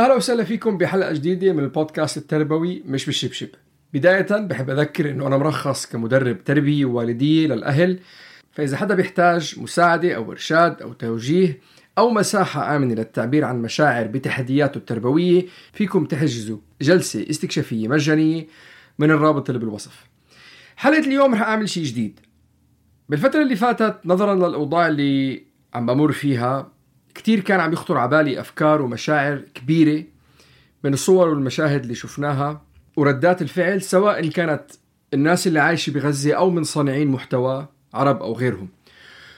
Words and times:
أهلا 0.00 0.14
وسهلا 0.14 0.44
فيكم 0.44 0.78
بحلقة 0.78 1.12
جديدة 1.12 1.52
من 1.52 1.64
البودكاست 1.64 2.16
التربوي 2.16 2.82
مش 2.86 3.06
بالشبشب. 3.06 3.48
بداية 3.94 4.26
بحب 4.30 4.70
أذكر 4.70 5.10
إنه 5.10 5.26
أنا 5.26 5.36
مرخص 5.36 5.86
كمدرب 5.86 6.44
تربية 6.44 6.84
ووالدية 6.84 7.46
للأهل 7.46 7.98
فإذا 8.52 8.76
حدا 8.76 8.94
بيحتاج 8.94 9.54
مساعدة 9.58 10.16
أو 10.16 10.32
إرشاد 10.32 10.82
أو 10.82 10.92
توجيه 10.92 11.60
أو 11.98 12.10
مساحة 12.10 12.76
آمنة 12.76 12.94
للتعبير 12.94 13.44
عن 13.44 13.62
مشاعر 13.62 14.06
بتحدياته 14.06 14.78
التربوية 14.78 15.46
فيكم 15.72 16.04
تحجزوا 16.04 16.58
جلسة 16.82 17.26
استكشافية 17.30 17.88
مجانية 17.88 18.46
من 18.98 19.10
الرابط 19.10 19.50
اللي 19.50 19.60
بالوصف 19.60 20.04
حلقة 20.76 20.98
اليوم 20.98 21.34
رح 21.34 21.42
أعمل 21.42 21.68
شيء 21.68 21.84
جديد 21.84 22.20
بالفترة 23.08 23.42
اللي 23.42 23.56
فاتت 23.56 23.96
نظرا 24.04 24.34
للأوضاع 24.34 24.86
اللي 24.88 25.42
عم 25.74 25.86
بمر 25.86 26.12
فيها 26.12 26.72
كتير 27.14 27.40
كان 27.40 27.60
عم 27.60 27.72
يخطر 27.72 27.98
على 27.98 28.10
بالي 28.10 28.40
أفكار 28.40 28.82
ومشاعر 28.82 29.42
كبيرة 29.54 30.04
من 30.84 30.92
الصور 30.92 31.28
والمشاهد 31.28 31.82
اللي 31.82 31.94
شفناها 31.94 32.62
وردات 32.96 33.42
الفعل 33.42 33.82
سواء 33.82 34.28
كانت 34.28 34.64
الناس 35.14 35.46
اللي 35.46 35.60
عايشة 35.60 35.90
بغزة 35.90 36.32
أو 36.32 36.50
من 36.50 36.64
صانعين 36.64 37.08
محتوى 37.08 37.66
عرب 37.94 38.22
أو 38.22 38.32
غيرهم. 38.32 38.68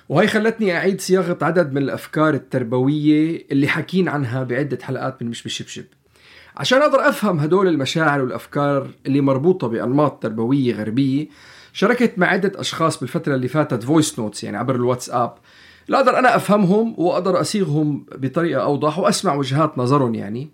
وهي 0.08 0.26
خلتني 0.26 0.76
أعيد 0.76 1.00
صياغة 1.00 1.38
عدد 1.42 1.72
من 1.72 1.82
الأفكار 1.82 2.34
التربوية 2.34 3.46
اللي 3.52 3.68
حكين 3.68 4.08
عنها 4.08 4.44
بعدة 4.44 4.78
حلقات 4.82 5.22
من 5.22 5.28
مش 5.28 5.42
بالشبشب. 5.42 5.84
عشان 6.56 6.82
أقدر 6.82 7.08
أفهم 7.08 7.38
هدول 7.38 7.68
المشاعر 7.68 8.20
والأفكار 8.20 8.90
اللي 9.06 9.20
مربوطة 9.20 9.66
بأنماط 9.66 10.22
تربوية 10.22 10.74
غربية 10.74 11.26
شاركت 11.72 12.18
مع 12.18 12.26
عدة 12.26 12.60
أشخاص 12.60 13.00
بالفترة 13.00 13.34
اللي 13.34 13.48
فاتت 13.48 13.82
voice 13.82 14.18
notes 14.18 14.44
يعني 14.44 14.56
عبر 14.56 14.74
الواتساب. 14.74 15.34
لا 15.88 15.98
أقدر 15.98 16.18
أنا 16.18 16.36
أفهمهم 16.36 16.94
وأقدر 16.98 17.40
أصيغهم 17.40 18.06
بطريقة 18.14 18.62
أوضح 18.62 18.98
وأسمع 18.98 19.34
وجهات 19.34 19.78
نظرهم 19.78 20.14
يعني. 20.14 20.50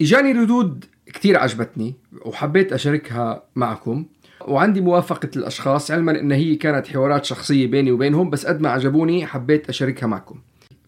إجاني 0.00 0.32
ردود 0.32 0.84
كتير 1.06 1.38
عجبتني 1.38 1.94
وحبيت 2.24 2.72
أشاركها 2.72 3.42
معكم 3.56 4.04
وعندي 4.48 4.80
موافقة 4.80 5.30
الأشخاص 5.36 5.90
علما 5.90 6.20
أن 6.20 6.32
هي 6.32 6.56
كانت 6.56 6.86
حوارات 6.86 7.24
شخصية 7.24 7.66
بيني 7.66 7.92
وبينهم 7.92 8.30
بس 8.30 8.46
قد 8.46 8.60
ما 8.60 8.70
عجبوني 8.70 9.26
حبيت 9.26 9.68
أشاركها 9.68 10.06
معكم. 10.06 10.38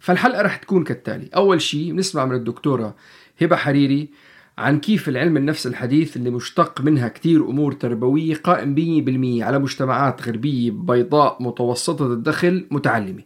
فالحلقة 0.01 0.43
رح 0.43 0.57
تكون 0.57 0.85
كالتالي. 0.85 1.29
أول 1.37 1.61
شيء 1.61 1.93
بنسمع 1.93 2.25
من 2.25 2.35
الدكتورة 2.35 2.95
هبة 3.43 3.57
حريري 3.57 4.09
عن 4.59 4.81
كيف 4.81 5.09
العلم 5.09 5.37
النفس 5.37 5.67
الحديث 5.67 6.17
اللي 6.17 6.31
مشتق 6.31 6.81
منها 6.81 7.09
كتير 7.09 7.51
أمور 7.51 7.73
تربوية 7.73 8.35
قائم 8.35 8.75
بي 8.75 9.01
بالمية 9.01 9.45
على 9.45 9.59
مجتمعات 9.59 10.29
غربية 10.29 10.71
بيضاء 10.71 11.43
متوسطة 11.43 12.07
الدخل 12.13 12.67
متعلمة. 12.71 13.23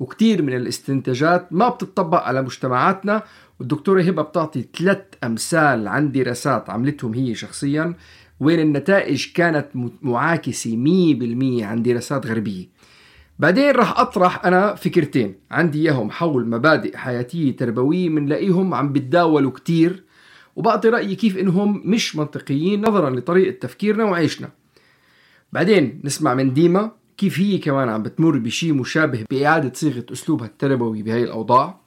وكتير 0.00 0.42
من 0.42 0.56
الاستنتاجات 0.56 1.52
ما 1.52 1.68
بتطبق 1.68 2.22
على 2.22 2.42
مجتمعاتنا 2.42 3.22
والدكتورة 3.60 4.02
هبة 4.02 4.22
بتعطي 4.22 4.64
ثلاث 4.78 5.02
أمثال 5.24 5.88
عن 5.88 6.12
دراسات 6.12 6.70
عملتهم 6.70 7.14
هي 7.14 7.34
شخصيا 7.34 7.94
وين 8.40 8.60
النتائج 8.60 9.32
كانت 9.34 9.66
معاكسة 10.02 10.70
100% 10.70 11.62
عن 11.62 11.82
دراسات 11.82 12.26
غربية. 12.26 12.66
بعدين 13.38 13.70
راح 13.70 14.00
أطرح 14.00 14.46
أنا 14.46 14.74
فكرتين. 14.74 15.34
عندي 15.50 15.82
إياهم 15.82 16.10
حول 16.10 16.48
مبادئ 16.48 16.96
حياتية 16.96 17.56
تربوية 17.56 18.08
منلاقيهم 18.08 18.74
عم 18.74 18.92
بتداولوا 18.92 19.50
كتير 19.50 20.04
وبعطي 20.56 20.88
رأيي 20.88 21.14
كيف 21.14 21.38
إنهم 21.38 21.82
مش 21.84 22.16
منطقيين 22.16 22.80
نظرا 22.80 23.10
لطريقة 23.10 23.58
تفكيرنا 23.58 24.04
وعيشنا. 24.04 24.48
بعدين 25.52 26.00
نسمع 26.04 26.34
من 26.34 26.52
ديما 26.52 26.99
كيف 27.20 27.40
هي 27.40 27.58
كمان 27.58 27.88
عم 27.88 28.02
بتمر 28.02 28.38
بشي 28.38 28.72
مشابه 28.72 29.24
بإعادة 29.30 29.72
صيغة 29.74 30.04
أسلوبها 30.12 30.46
التربوي 30.46 31.02
بهاي 31.02 31.22
الأوضاع؟ 31.22 31.80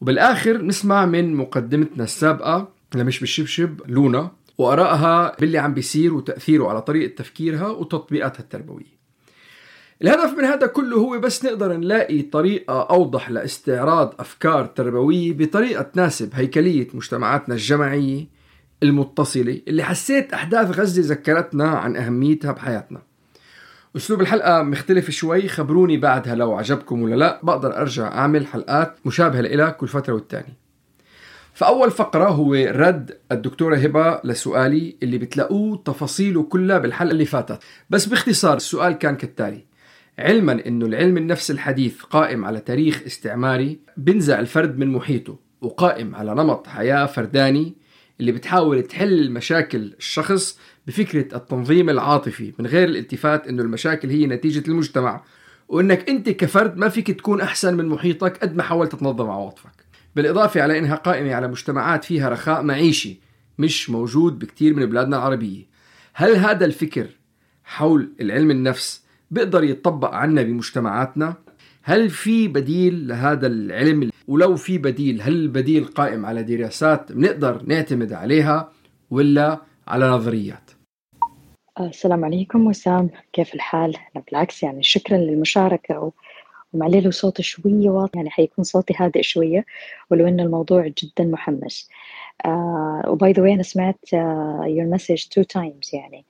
وبالآخر 0.00 0.62
نسمع 0.62 1.06
من 1.06 1.34
مقدمتنا 1.34 2.04
السابقة 2.04 2.68
لمش 2.94 3.20
بالشبشب 3.20 3.80
لونا 3.86 4.30
وآرائها 4.58 5.36
باللي 5.40 5.58
عم 5.58 5.74
بيصير 5.74 6.14
وتأثيره 6.14 6.68
على 6.68 6.82
طريقة 6.82 7.14
تفكيرها 7.14 7.68
وتطبيقاتها 7.68 8.40
التربوية. 8.40 8.94
الهدف 10.02 10.38
من 10.38 10.44
هذا 10.44 10.66
كله 10.66 10.96
هو 10.96 11.18
بس 11.18 11.44
نقدر 11.44 11.76
نلاقي 11.76 12.22
طريقة 12.22 12.82
أوضح 12.82 13.30
لاستعراض 13.30 14.14
أفكار 14.18 14.66
تربوية 14.66 15.32
بطريقة 15.32 15.82
تناسب 15.82 16.30
هيكلية 16.34 16.88
مجتمعاتنا 16.94 17.54
الجماعية 17.54 18.26
المتصلة 18.82 19.60
اللي 19.68 19.82
حسيت 19.82 20.32
أحداث 20.32 20.78
غزة 20.78 21.02
ذكرتنا 21.14 21.68
عن 21.68 21.96
أهميتها 21.96 22.52
بحياتنا. 22.52 23.13
أسلوب 23.96 24.20
الحلقة 24.20 24.62
مختلف 24.62 25.10
شوي 25.10 25.48
خبروني 25.48 25.96
بعدها 25.96 26.34
لو 26.34 26.52
عجبكم 26.54 27.02
ولا 27.02 27.14
لا. 27.14 27.40
بقدر 27.42 27.76
أرجع 27.76 28.06
أعمل 28.06 28.46
حلقات 28.46 28.98
مشابهة 29.04 29.40
لإلها 29.40 29.70
كل 29.70 29.88
فترة 29.88 30.14
والتانية. 30.14 30.56
فأول 31.52 31.90
فقرة 31.90 32.28
هو 32.28 32.54
رد 32.54 33.18
الدكتورة 33.32 33.76
هبة 33.76 34.20
لسؤالي 34.24 34.96
اللي 35.02 35.18
بتلاقوه 35.18 35.82
تفاصيله 35.84 36.42
كلها 36.42 36.78
بالحلقة 36.78 37.12
اللي 37.12 37.24
فاتت. 37.24 37.58
بس 37.90 38.06
باختصار 38.06 38.56
السؤال 38.56 38.92
كان 38.92 39.16
كالتالي. 39.16 39.64
علما 40.18 40.66
إنه 40.66 40.86
العلم 40.86 41.16
النفس 41.16 41.50
الحديث 41.50 42.02
قائم 42.02 42.44
على 42.44 42.60
تاريخ 42.60 43.02
استعماري 43.06 43.78
بنزع 43.96 44.40
الفرد 44.40 44.78
من 44.78 44.92
محيطه 44.92 45.38
وقائم 45.60 46.14
على 46.14 46.34
نمط 46.34 46.66
حياة 46.66 47.06
فرداني 47.06 47.74
اللي 48.20 48.32
بتحاول 48.32 48.82
تحل 48.82 49.30
مشاكل 49.30 49.94
الشخص 49.98 50.58
بفكرة 50.86 51.36
التنظيم 51.36 51.90
العاطفي 51.90 52.52
من 52.58 52.66
غير 52.66 52.88
الالتفات 52.88 53.46
إنه 53.46 53.62
المشاكل 53.62 54.08
هي 54.10 54.26
نتيجة 54.26 54.68
المجتمع 54.68 55.24
وإنك 55.68 56.08
أنت 56.08 56.30
كفرد 56.30 56.76
ما 56.76 56.88
فيك 56.88 57.10
تكون 57.10 57.40
أحسن 57.40 57.76
من 57.76 57.86
محيطك 57.86 58.36
قد 58.36 58.56
ما 58.56 58.62
حاولت 58.62 58.94
تنظم 58.94 59.30
عواطفك 59.30 59.84
بالإضافة 60.16 60.62
على 60.62 60.78
أنها 60.78 60.94
قائمة 60.94 61.34
على 61.34 61.48
مجتمعات 61.48 62.04
فيها 62.04 62.28
رخاء 62.28 62.62
معيشي 62.62 63.20
مش 63.58 63.90
موجود 63.90 64.38
بكثير 64.38 64.74
من 64.74 64.86
بلادنا 64.86 65.16
العربية 65.16 65.66
هل 66.14 66.36
هذا 66.36 66.64
الفكر 66.64 67.06
حول 67.64 68.12
العلم 68.20 68.50
النفس 68.50 69.04
بيقدر 69.30 69.64
يتطبق 69.64 70.14
عنا 70.14 70.42
بمجتمعاتنا؟ 70.42 71.34
هل 71.82 72.10
في 72.10 72.48
بديل 72.48 73.08
لهذا 73.08 73.46
العلم؟ 73.46 74.10
ولو 74.28 74.56
في 74.56 74.78
بديل 74.78 75.22
هل 75.22 75.32
البديل 75.32 75.84
قائم 75.84 76.26
على 76.26 76.42
دراسات 76.42 77.12
بنقدر 77.12 77.62
نعتمد 77.66 78.12
عليها 78.12 78.72
ولا 79.10 79.62
على 79.88 80.08
نظريات؟ 80.08 80.63
السلام 81.80 82.24
عليكم 82.24 82.66
وسام 82.66 83.10
كيف 83.32 83.54
الحال؟ 83.54 83.96
بالعكس 84.26 84.62
يعني 84.62 84.82
شكرا 84.82 85.16
للمشاركة 85.16 86.12
ومعلي 86.72 87.00
له 87.00 87.10
صوت 87.10 87.40
شوية 87.40 87.90
واطي 87.90 88.18
يعني 88.18 88.30
حيكون 88.30 88.64
صوتي 88.64 88.94
هادئ 88.96 89.22
شوية 89.22 89.64
ولو 90.10 90.28
إن 90.28 90.40
الموضوع 90.40 90.86
جدا 90.86 91.24
محمس 91.24 91.88
وباي 93.08 93.32
ذا 93.32 93.42
واي 93.42 93.54
أنا 93.54 93.62
سمعت 93.62 93.98
uh, 94.06 94.66
your 94.66 94.98
message 94.98 95.28
two 95.28 95.44
times 95.44 95.94
يعني 95.94 96.24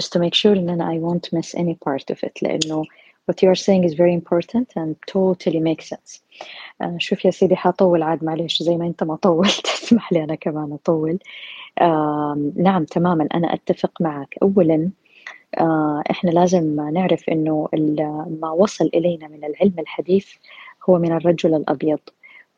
just 0.00 0.06
to 0.06 0.20
make 0.20 0.34
sure 0.34 0.46
إن 0.46 0.70
أنا 0.70 0.90
I 0.90 0.98
won't 0.98 1.38
miss 1.38 1.54
any 1.54 1.74
part 1.74 2.14
of 2.14 2.28
it 2.28 2.42
لأنه 2.42 2.84
what 3.26 3.42
you 3.42 3.48
are 3.50 3.54
saying 3.66 3.84
is 3.84 3.94
very 3.94 4.14
important 4.14 4.72
and 4.76 4.96
totally 5.06 5.60
makes 5.60 5.86
sense. 5.88 6.20
uh, 6.82 6.98
شوف 6.98 7.24
يا 7.24 7.30
سيدي 7.30 7.56
حطول 7.56 8.02
عاد 8.02 8.24
معلش 8.24 8.62
زي 8.62 8.76
ما 8.76 8.86
أنت 8.86 9.04
ما 9.04 9.16
طولت. 9.16 9.66
اسمح 9.84 10.12
لي 10.12 10.24
أنا 10.24 10.34
كمان 10.34 10.72
أطول. 10.72 11.18
uh, 11.80 12.36
نعم 12.56 12.84
تماما 12.84 13.28
أنا 13.34 13.54
أتفق 13.54 14.00
معك. 14.00 14.34
أولا 14.42 14.90
آه، 15.58 16.02
إحنا 16.10 16.30
لازم 16.30 16.90
نعرف 16.90 17.28
إنه 17.28 17.68
ما 18.40 18.50
وصل 18.50 18.90
إلينا 18.94 19.28
من 19.28 19.44
العلم 19.44 19.74
الحديث 19.78 20.28
هو 20.90 20.98
من 20.98 21.12
الرجل 21.12 21.54
الأبيض. 21.54 21.98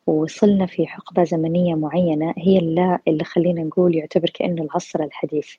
ووصلنا 0.07 0.65
في 0.65 0.87
حقبة 0.87 1.23
زمنية 1.23 1.75
معينة 1.75 2.33
هي 2.37 2.57
اللي 3.07 3.23
خلينا 3.23 3.63
نقول 3.63 3.95
يعتبر 3.95 4.29
كأنه 4.29 4.63
العصر 4.63 5.03
الحديث. 5.03 5.49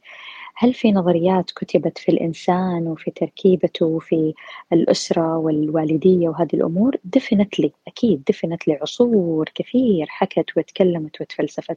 هل 0.56 0.74
في 0.74 0.92
نظريات 0.92 1.50
كتبت 1.50 1.98
في 1.98 2.08
الإنسان 2.12 2.86
وفي 2.86 3.10
تركيبته 3.10 3.86
وفي 3.86 4.34
الأسرة 4.72 5.36
والوالدية 5.36 6.28
وهذه 6.28 6.54
الأمور؟ 6.54 6.96
دفنتلي 7.04 7.72
أكيد 7.88 8.22
دفنتلي 8.28 8.74
عصور 8.82 9.50
كثير 9.54 10.06
حكت 10.08 10.56
وتكلمت 10.56 11.20
وتفلسفت. 11.20 11.76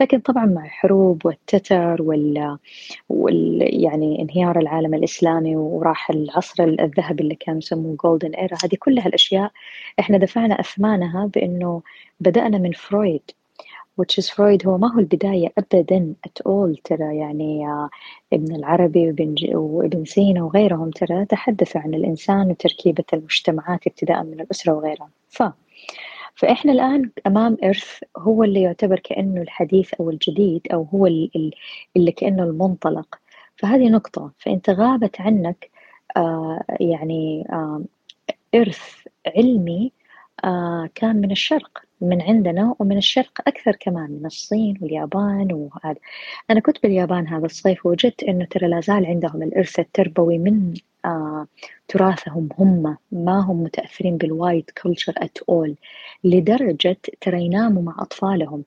لكن 0.00 0.18
طبعا 0.20 0.46
مع 0.46 0.64
الحروب 0.64 1.26
والتتر 1.26 2.02
وال, 2.02 2.58
وال 3.08 3.68
يعني 3.84 4.22
انهيار 4.22 4.58
العالم 4.58 4.94
الإسلامي 4.94 5.56
وراح 5.56 6.10
العصر 6.10 6.64
الذهبي 6.64 7.22
اللي 7.22 7.34
كانوا 7.34 7.58
يسموه 7.58 7.96
golden 7.96 8.34
era 8.34 8.56
هذه 8.64 8.76
كلها 8.78 9.06
الأشياء 9.06 9.52
إحنا 10.00 10.18
دفعنا 10.18 10.60
أثمانها 10.60 11.26
بأنه 11.26 11.82
بدأنا 12.20 12.58
من 12.58 12.72
فرويد 12.72 13.30
which 14.00 14.18
is 14.22 14.30
فرويد 14.30 14.66
هو 14.66 14.78
ما 14.78 14.94
هو 14.94 14.98
البداية 14.98 15.52
أبدا 15.58 16.14
at 16.26 16.42
all 16.48 16.80
ترى 16.84 17.16
يعني 17.16 17.66
آه، 17.66 17.90
ابن 18.32 18.54
العربي 18.54 19.06
وابن, 19.06 19.34
وابن 19.54 20.04
سينا 20.04 20.42
وغيرهم 20.44 20.90
ترى 20.90 21.24
تحدثوا 21.24 21.80
عن 21.80 21.94
الإنسان 21.94 22.50
وتركيبة 22.50 23.04
المجتمعات 23.12 23.86
ابتداء 23.86 24.24
من 24.24 24.40
الأسرة 24.40 24.72
وغيرها 24.72 25.08
ف 25.28 25.42
فإحنا 26.34 26.72
الآن 26.72 27.10
أمام 27.26 27.56
إرث 27.64 28.02
هو 28.16 28.44
اللي 28.44 28.62
يعتبر 28.62 28.98
كأنه 28.98 29.42
الحديث 29.42 29.94
أو 29.94 30.10
الجديد 30.10 30.66
أو 30.72 30.82
هو 30.82 31.06
اللي 31.96 32.12
كأنه 32.16 32.42
المنطلق. 32.42 33.20
فهذه 33.56 33.88
نقطة. 33.88 34.32
فأنت 34.38 34.70
غابت 34.70 35.20
عنك 35.20 35.70
آه 36.16 36.64
يعني 36.80 37.46
آه 37.52 37.84
إرث 38.54 39.06
علمي 39.36 39.92
آه 40.44 40.90
كان 40.94 41.16
من 41.16 41.30
الشرق. 41.30 41.82
من 42.00 42.22
عندنا 42.22 42.74
ومن 42.78 42.96
الشرق 42.96 43.40
أكثر 43.46 43.76
كمان 43.80 44.10
من 44.10 44.26
الصين 44.26 44.78
واليابان 44.80 45.52
وهذا. 45.52 45.98
أنا 46.50 46.60
كنت 46.60 46.82
باليابان 46.82 47.26
هذا 47.28 47.46
الصيف 47.46 47.86
ووجدت 47.86 48.22
إنه 48.22 48.44
ترى 48.44 48.68
لا 48.68 48.80
زال 48.80 49.06
عندهم 49.06 49.42
الإرث 49.42 49.78
التربوي 49.78 50.38
من 50.38 50.74
آه 51.04 51.46
تراثهم 51.88 52.48
هم 52.58 52.96
ما 53.12 53.40
هم 53.40 53.62
متأثرين 53.62 54.16
بال 54.16 54.31
white 54.31 54.70
culture 54.70 55.14
at 55.16 55.38
all 55.48 55.76
لدرجة 56.24 56.96
ترى 57.20 57.44
يناموا 57.44 57.82
مع 57.82 57.96
أطفالهم. 57.98 58.64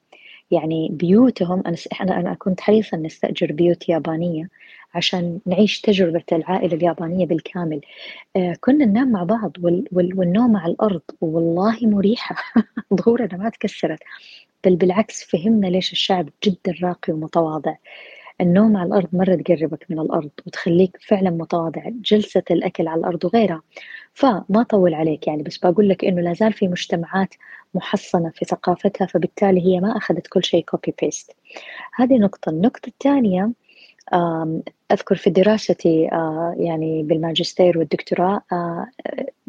يعني 0.53 0.89
بيوتهم 0.91 1.63
أنا 2.01 2.19
أنا 2.19 2.33
كنت 2.33 2.61
حريصة 2.61 2.97
نستأجر 2.97 3.51
بيوت 3.51 3.89
يابانية 3.89 4.49
عشان 4.95 5.39
نعيش 5.45 5.81
تجربة 5.81 6.23
العائلة 6.31 6.73
اليابانية 6.75 7.25
بالكامل. 7.25 7.81
آه 8.35 8.55
كنا 8.61 8.85
ننام 8.85 9.11
مع 9.11 9.23
بعض 9.23 9.51
وال 9.63 9.87
وال 9.91 10.19
والنوم 10.19 10.57
على 10.57 10.73
الأرض 10.73 11.01
والله 11.21 11.77
مريحة. 11.83 12.35
ظهورنا 12.95 13.37
ما 13.37 13.49
تكسرت. 13.49 13.99
بل 14.65 14.75
بالعكس 14.75 15.23
فهمنا 15.23 15.67
ليش 15.67 15.91
الشعب 15.91 16.29
جدا 16.45 16.73
راقي 16.83 17.13
ومتواضع. 17.13 17.75
النوم 18.41 18.77
على 18.77 18.87
الأرض 18.87 19.07
مرة 19.13 19.35
تقربك 19.35 19.85
من 19.89 19.99
الأرض 19.99 20.29
وتخليك 20.47 20.97
فعلا 21.01 21.29
متواضع. 21.29 21.81
جلسة 21.89 22.43
الأكل 22.51 22.87
على 22.87 22.99
الأرض 22.99 23.25
وغيرها. 23.25 23.61
فما 24.13 24.63
طول 24.69 24.93
عليك 24.93 25.27
يعني 25.27 25.43
بس 25.43 25.57
بقول 25.57 25.89
لك 25.89 26.05
إنه 26.05 26.21
لازال 26.21 26.53
في 26.53 26.67
مجتمعات 26.67 27.33
محصنة 27.73 28.29
في 28.29 28.45
ثقافتها 28.45 29.07
فبالتالي 29.07 29.61
هي 29.65 29.79
ما 29.79 29.97
أخذت 29.97 30.27
كل 30.27 30.43
شيء 30.43 30.63
copy 30.63 30.93
paste 31.01 31.31
هذه 31.95 32.17
نقطة. 32.17 32.49
النقطة 32.49 32.87
الثانية 32.87 33.51
أذكر 34.91 35.15
في 35.15 35.29
دراستي 35.29 36.03
يعني 36.57 37.03
بالماجستير 37.03 37.77
والدكتوراه 37.77 38.41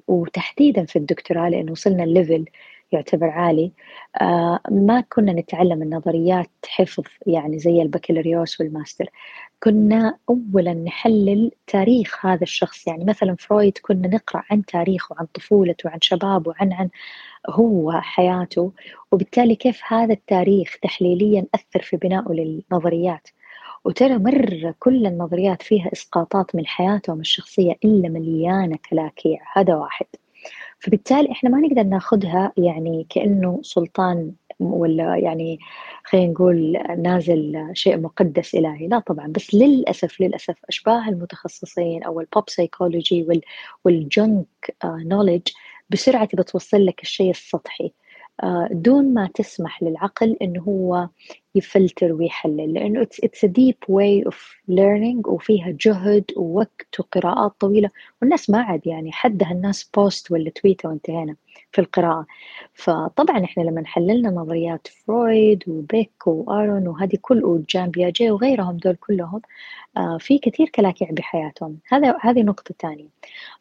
وتحديدا 0.09 0.85
في 0.85 0.97
الدكتوراه 0.97 1.49
لأنه 1.49 1.73
وصلنا 1.73 2.05
ال 2.05 2.12
level 2.12 2.45
يعتبر 2.93 3.29
عالي. 3.29 3.73
آه، 4.21 4.61
ما 4.71 5.01
كنا 5.01 5.33
نتعلم 5.33 5.83
النظريات 5.83 6.51
حفظ 6.69 7.05
يعني 7.27 7.59
زي 7.59 7.83
البكالوريوس 7.83 8.61
والماستر. 8.61 9.07
كنا 9.63 10.19
أولا 10.31 10.75
نحلل 10.75 11.51
تاريخ 11.67 12.27
هذا 12.27 12.43
الشخص. 12.43 12.87
يعني 12.87 13.05
مثلا 13.05 13.37
فرويد 13.37 13.79
كنا 13.83 14.09
نقرأ 14.09 14.43
عن 14.51 14.65
تاريخه 14.65 15.17
عن 15.19 15.27
طفولته 15.27 15.91
عن 15.91 15.99
شبابه 16.03 16.55
عن 16.61 16.73
عن 16.73 16.89
هو 17.51 17.93
حياته. 17.93 18.73
وبالتالي 19.13 19.57
كيف 19.57 19.81
هذا 19.89 20.13
التاريخ 20.13 20.77
تحليليا 20.83 21.47
أثر 21.55 21.83
في 21.83 21.97
بنائه 21.97 22.33
للنظريات. 22.33 23.29
وترى 23.85 24.19
مرة 24.19 24.75
كل 24.79 25.07
النظريات 25.07 25.63
فيها 25.63 25.91
إسقاطات 25.93 26.55
من 26.57 26.67
حياتهم 26.67 27.21
الشخصية 27.21 27.77
إلا 27.85 28.09
مليانة 28.09 28.79
كلاكيع. 28.91 29.41
هذا 29.57 29.75
واحد. 29.77 30.07
فبالتالي 30.81 31.33
إحنا 31.33 31.51
ما 31.51 31.59
نقدر 31.61 31.83
ناخذها 31.83 32.53
يعني 32.57 33.07
كأنه 33.11 33.61
سلطان 33.63 34.33
ولا 34.61 35.17
يعني 35.17 35.59
خلينا 36.05 36.33
نقول 36.33 36.79
نازل 36.99 37.71
شيء 37.73 38.01
مقدس 38.01 38.55
إلهي. 38.55 38.87
لا 38.89 38.99
طبعا 38.99 39.27
بس 39.27 39.55
للأسف 39.55 40.21
للأسف 40.21 40.55
أشباه 40.69 41.09
المتخصصين 41.09 42.03
أو 42.03 42.21
ال 42.21 42.28
pop 42.28 42.51
psychology 42.51 43.27
وال 43.85 44.06
junk 44.06 44.47
knowledge 44.85 45.49
بسرعة 45.91 46.29
بتوصل 46.35 46.87
لك 46.87 47.03
الشيء 47.03 47.31
السطحي. 47.31 47.93
دون 48.71 49.15
ما 49.15 49.29
تسمح 49.35 49.83
للعقل 49.83 50.37
إنه 50.43 50.63
هو 50.63 51.09
يفلتر 51.55 52.13
ويحلل. 52.13 52.75
لأنه 52.75 53.03
it's 53.03 53.25
it's 53.25 53.45
deep 53.45 53.77
way 53.89 54.23
of 54.27 54.55
learning 54.69 55.27
وفيها 55.27 55.77
جهد 55.81 56.25
ووقت 56.37 57.01
وقراءات 57.01 57.53
طويلة. 57.61 57.91
والناس 58.23 58.51
ما 58.51 58.59
عاد 58.63 58.87
يعني 58.87 59.13
حدها 59.13 59.51
الناس 59.53 59.91
post 59.97 60.31
ولا 60.31 60.51
تويته 60.51 60.89
وانتهينا 60.89 61.37
في 61.73 61.81
القراءة. 61.81 62.27
فطبعا 62.75 63.45
إحنا 63.45 63.63
لما 63.63 63.87
حللنا 63.87 64.31
نظريات 64.31 64.87
فرويد 64.87 65.65
وبيك 65.69 66.27
وآرون 66.27 66.89
وهذه 66.89 67.19
كل 67.23 67.45
وجان 67.45 67.91
بياجي 67.91 68.31
وغيرهم 68.31 68.77
دول 68.77 68.95
كلهم 68.97 69.41
آه 69.97 70.19
في 70.21 70.39
كثير 70.39 70.69
كلاكيع 70.69 71.11
بحياتهم. 71.11 71.79
هذا 71.89 72.17
هذه 72.21 72.43
نقطة 72.43 72.75
ثانية. 72.83 73.09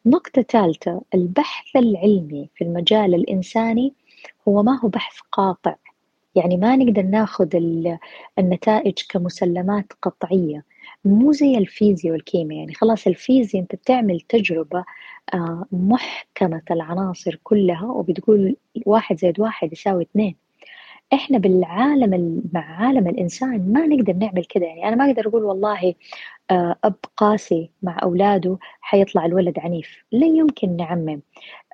نقطة 0.06 0.42
ثالثة 0.42 1.02
البحث 1.14 1.76
العلمي 1.76 2.48
في 2.54 2.64
المجال 2.64 3.14
الإنساني 3.14 3.94
هو 4.48 4.62
ما 4.62 4.80
هو 4.80 4.88
بحث 4.88 5.18
قاطع. 5.32 5.74
يعني 6.34 6.56
ما 6.56 6.76
نقدر 6.76 7.02
ناخذ 7.02 7.48
النتائج 8.38 8.94
كمسلمات 9.08 9.92
قطعية. 10.02 10.64
مو 11.04 11.32
زي 11.32 11.58
الفيزياء 11.58 12.12
والكيمياء. 12.12 12.60
يعني 12.60 12.74
خلاص 12.74 13.06
الفيزياء 13.06 13.62
أنت 13.62 13.74
بتعمل 13.74 14.20
تجربة 14.20 14.84
آه، 15.34 15.64
محكمة 15.72 16.62
العناصر 16.70 17.40
كلها 17.42 17.86
وبتقول 17.86 18.56
واحد 18.86 19.18
زائد 19.20 19.40
واحد 19.40 19.72
يساوي 19.72 20.02
اثنين. 20.02 20.36
إحنا 21.14 21.38
بالعالم 21.38 22.42
مع 22.52 22.60
عالم 22.86 23.08
الإنسان 23.08 23.72
ما 23.72 23.86
نقدر 23.86 24.12
نعمل 24.12 24.44
كده. 24.44 24.66
يعني 24.66 24.88
أنا 24.88 24.96
ما 24.96 25.06
أقدر 25.06 25.28
أقول 25.28 25.44
والله 25.44 25.94
آه، 26.50 26.76
أب 26.84 26.94
قاسي 27.16 27.70
مع 27.82 27.98
أولاده 28.02 28.58
حيطلع 28.80 29.26
الولد 29.26 29.58
عنيف. 29.58 30.04
لا 30.12 30.26
يمكن 30.26 30.76
نعمم. 30.76 31.20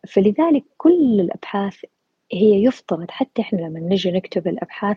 فلذلك 0.09 0.65
كل 0.77 1.21
الأبحاث 1.21 1.85
هي 2.33 2.65
يفترض 2.65 3.11
حتى 3.11 3.43
إحنا 3.43 3.59
لما 3.59 3.81
نجي 3.81 4.11
نكتب 4.11 4.49
الأبحاث 4.49 4.97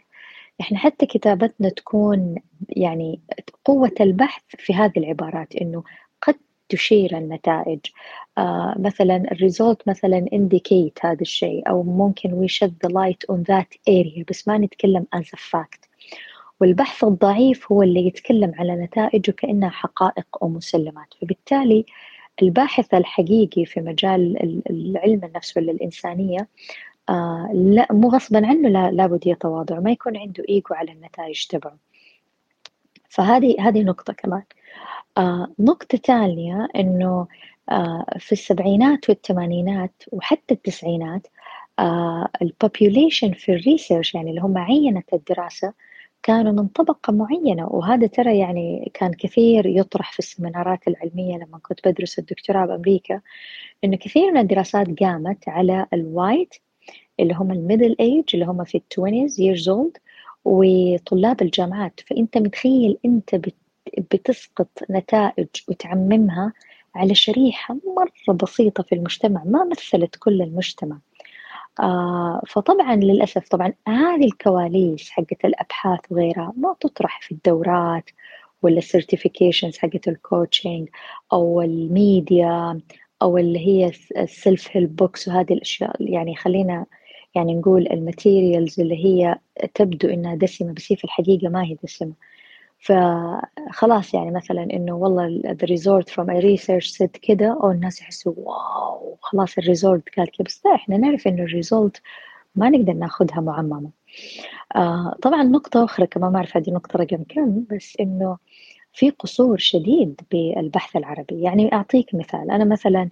إحنا 0.62 0.78
حتى 0.78 1.06
كتابتنا 1.06 1.70
تكون 1.70 2.36
يعني 2.70 3.20
قوة 3.66 3.92
البحث 4.02 4.42
في 4.58 4.74
هذه 4.74 4.94
العبارات 4.98 5.56
إنه 5.56 5.84
قد 6.22 6.36
تشير 6.70 7.18
النتائج. 7.18 7.80
آه 8.38 8.76
مثلا 8.80 9.32
الريزولت 9.32 9.88
مثلا 9.88 10.26
indicate 10.34 11.06
هذا 11.06 11.22
الشيء 11.22 11.70
أو 11.70 11.84
ممكن 11.84 12.48
we 12.48 12.50
shed 12.52 12.72
the 12.88 12.90
light 12.94 13.36
on 13.36 13.40
that 13.40 13.78
area 13.90 14.24
بس 14.30 14.48
ما 14.48 14.58
نتكلم 14.58 15.06
as 15.16 15.26
a 15.26 15.40
fact. 15.40 15.88
والبحث 16.62 17.04
الضعيف 17.04 17.72
هو 17.72 17.84
اللي 17.84 18.08
يتكلم 18.08 18.52
على 18.56 18.76
نتائجه 18.76 19.32
كأنها 19.32 19.70
حقائق 19.70 20.28
أو 20.42 20.50
مسلمات. 20.50 21.14
فبالتالي 21.22 21.86
الباحث 22.42 22.94
الحقيقي 22.94 23.66
في 23.66 23.82
مجال 23.82 24.38
العلم 24.70 25.24
النفس 25.24 25.58
ولا 25.58 25.72
الإنسانية 25.72 26.48
آه 27.10 27.50
لا 27.54 27.88
مو 27.92 28.10
غصبا 28.10 28.48
عنه 28.48 28.70
لا 28.70 28.92
لابد 28.92 29.28
يتواضع 29.28 29.80
ما 29.80 29.92
يكون 29.92 30.18
عنده 30.18 30.44
إيجو 30.50 30.76
على 30.76 30.92
النتائج 30.92 31.46
تبعه. 31.48 31.78
فهذه 33.10 33.56
هذه 33.60 33.84
نقطة 33.84 34.14
كمان. 34.14 34.44
آه 35.18 35.48
نقطة 35.60 35.98
ثانية 35.98 36.68
إنه 36.76 37.28
آه 37.72 38.06
في 38.20 38.32
السبعينات 38.32 39.10
والثمانينات 39.10 40.04
وحتى 40.12 40.54
التسعينات 40.54 41.28
آه 41.80 42.30
ال 42.42 42.50
population 42.50 43.32
في 43.34 43.52
ال 43.54 43.61
research 43.61 44.16
يعني 44.16 44.30
اللي 44.30 44.42
هم 44.42 44.58
عينة 44.58 45.04
الدراسة 45.14 45.74
كانوا 46.24 46.52
من 46.52 46.68
طبقة 46.68 47.14
معينة. 47.14 47.68
وهذا 47.68 48.08
ترى 48.08 48.40
يعني 48.40 48.92
كان 48.94 49.14
كثير 49.14 49.66
يطرح 49.66 50.12
في 50.12 50.20
السمينارات 50.20 50.88
العلمية 50.88 51.38
لما 51.38 51.60
كنت 51.64 51.88
بدرس 51.88 52.20
الدكتوراه 52.20 52.66
بأمريكا 52.66 53.22
إنه 53.84 53.98
كثير 53.98 54.32
من 54.32 54.38
الدراسات 54.38 54.88
قامت 55.00 55.50
على 55.50 55.88
ال 55.94 56.04
white 56.04 56.56
اللي 57.24 57.34
هم 57.34 57.52
ال 57.52 57.58
middle 57.58 57.96
age 58.00 58.24
اللي 58.34 58.46
هم 58.46 58.64
في 58.64 58.76
ال 58.78 58.85
twenties 58.85 59.42
years 59.42 59.66
old 59.76 60.00
وطلاب 60.46 61.42
الجامعات. 61.42 62.00
فأنت 62.08 62.38
متخيل 62.38 62.98
أنت 63.06 63.36
بتسقط 63.98 64.70
نتائج 64.92 65.48
وتعممها 65.68 66.54
على 66.96 67.16
شريحة 67.16 67.78
مرة 67.98 68.34
بسيطة 68.36 68.84
في 68.84 68.96
المجتمع 68.96 69.44
ما 69.46 69.64
مثلت 69.72 70.16
كل 70.16 70.42
المجتمع. 70.42 70.98
آه 71.80 72.42
فطبعا 72.48 72.96
للأسف 72.96 73.48
طبعا 73.50 73.74
هذه 73.88 74.26
الكواليس 74.26 75.10
حقت 75.10 75.46
الأبحاث 75.46 76.00
وغيرها 76.12 76.54
ما 76.58 76.76
تطرح 76.80 77.22
في 77.22 77.32
الدورات 77.32 78.10
ولا 78.62 78.78
ال 78.78 78.85
certifications 78.85 79.78
حقت 79.78 80.08
ال 80.08 80.17
coaching 80.17 80.90
أو 81.34 81.62
الميديا 81.62 82.82
أو 83.22 83.38
اللي 83.38 83.60
هي 83.68 83.92
ال 84.18 84.28
self 84.28 84.68
help 84.72 84.96
books 84.96 85.28
وهذه 85.28 85.54
الأشياء. 85.54 85.96
يعني 86.00 86.36
خلينا 86.36 86.86
يعني 87.36 87.56
نقول 87.56 87.88
ال 87.92 88.01
materials 88.01 88.80
اللي 88.80 89.06
هي 89.06 89.40
تبدو 89.74 90.08
إنها 90.10 90.36
دسمة 90.36 90.74
بس 90.74 90.92
هي 90.92 90.96
في 90.96 91.04
الحقيقة 91.04 91.50
ما 91.50 91.64
هي 91.64 91.78
دسمة. 91.84 92.14
فخلاص 92.80 94.14
يعني 94.14 94.32
مثلا 94.32 94.64
إنه 94.64 94.94
والله 94.96 95.42
the 95.42 95.68
result 95.68 96.10
from 96.14 96.28
a 96.30 96.42
research 96.42 96.92
said 96.98 97.18
كده 97.22 97.60
أو 97.64 97.72
الناس 97.72 98.02
يحسوا 98.02 98.34
wow 98.38 99.18
خلاص 99.22 99.58
ال 99.58 99.65
result 99.65 100.04
قال 100.18 100.32
كده. 100.32 100.46
بس 100.46 100.66
لا 100.66 100.76
إحنا 100.76 100.98
نعرف 100.98 101.28
إنه 101.28 101.44
ال 101.44 101.52
result 101.52 102.02
ما 102.56 102.70
نقدر 102.70 102.94
ناخذها 102.94 103.42
معممة. 103.42 103.90
آه 104.76 105.16
طبعا 105.22 105.44
نقطة 105.44 105.84
أخرى 105.84 106.08
كمان 106.08 106.32
ما 106.32 106.38
أعرف 106.38 106.58
هذه 106.58 106.70
نقطة 106.72 107.00
رقم 107.00 107.24
كم 107.30 107.64
بس 107.72 107.98
إنه 108.00 108.38
في 108.94 109.10
قصور 109.10 109.58
شديد 109.58 110.22
بالبحث 110.32 110.96
العربي. 110.96 111.42
يعني 111.42 111.74
أعطيك 111.74 112.16
مثال 112.16 112.52
أنا 112.52 112.66
مثلا 112.66 113.10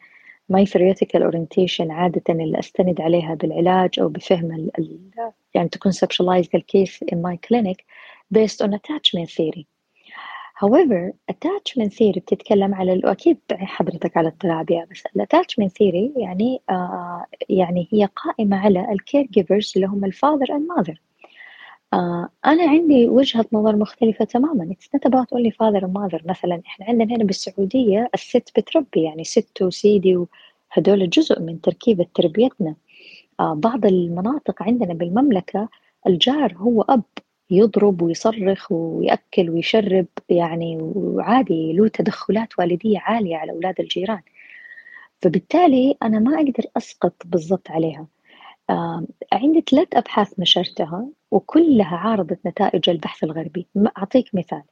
my 0.51 0.65
theoretical 0.65 1.21
orientation 1.23 1.91
عادة 1.91 2.21
اللي 2.29 2.59
أستند 2.59 3.01
عليها 3.01 3.35
بالعلاج 3.35 3.99
أو 3.99 4.07
بفهم 4.07 4.51
ال 4.51 4.99
يعني 5.53 5.69
to 5.75 5.89
conceptualize 5.89 6.45
the 6.45 6.59
case 6.61 6.99
in 7.13 7.17
my 7.17 7.35
clinic 7.47 7.77
based 8.33 8.61
on 8.65 8.73
attachment 8.73 9.29
theory 9.29 9.65
however 10.61 11.13
attachment 11.31 11.93
theory 11.93 12.19
بتتكلم 12.19 12.73
على 12.75 13.01
وأكيد 13.03 13.37
حضرتك 13.51 14.17
على 14.17 14.27
الترابية 14.27 14.87
بس 14.91 15.03
attachment 15.07 15.69
theory 15.71 16.19
يعني 16.21 16.61
آه 16.69 17.25
يعني 17.49 17.87
هي 17.91 18.09
قائمة 18.15 18.57
على 18.57 18.91
الكير 18.91 19.27
جيفرز 19.31 19.73
اللي 19.75 19.87
هم 19.87 20.05
الفاذر 20.05 20.45
and 20.45 20.77
mother 20.77 21.10
آه 21.93 22.29
أنا 22.45 22.69
عندي 22.69 23.07
وجهة 23.07 23.45
نظر 23.53 23.75
مختلفة 23.75 24.25
تماما. 24.25 24.73
it's 24.75 24.87
not 24.97 25.11
about 25.11 25.27
only 25.37 25.51
father 25.51 25.85
and 25.85 25.93
mother 25.93 26.29
مثلا 26.29 26.61
إحنا 26.65 26.85
عندنا 26.85 27.15
هنا 27.15 27.23
بالسعودية 27.23 28.09
الست 28.13 28.49
بتربي 28.59 29.03
يعني 29.03 29.23
ست 29.23 29.61
وسيدي 29.61 30.15
وهدول 30.15 31.09
جزء 31.09 31.39
من 31.41 31.61
تركيبة 31.61 32.05
تربيتنا. 32.15 32.75
آه 33.39 33.53
بعض 33.53 33.85
المناطق 33.85 34.63
عندنا 34.63 34.93
بالمملكة 34.93 35.69
الجار 36.07 36.53
هو 36.57 36.81
أب 36.81 37.03
يضرب 37.51 38.01
ويصرخ 38.01 38.71
ويأكل 38.71 39.49
ويشرب 39.49 40.05
يعني 40.29 40.77
وعادي 40.81 41.73
له 41.73 41.87
تدخلات 41.87 42.59
والدية 42.59 42.99
عالية 42.99 43.35
على 43.37 43.51
أولاد 43.51 43.79
الجيران. 43.79 44.21
فبالتالي 45.21 45.95
أنا 46.03 46.19
ما 46.19 46.35
أقدر 46.37 46.63
أسقط 46.77 47.13
بالضبط 47.25 47.71
عليها. 47.71 48.07
عندي 49.33 49.63
ثلاث 49.71 49.87
أبحاث 49.93 50.39
نشرتها 50.39 51.07
وكلها 51.31 51.97
عارضت 51.97 52.39
نتائج 52.45 52.89
البحث 52.89 53.23
الغربي. 53.23 53.67
أعطيك 53.97 54.35
مثال. 54.35 54.63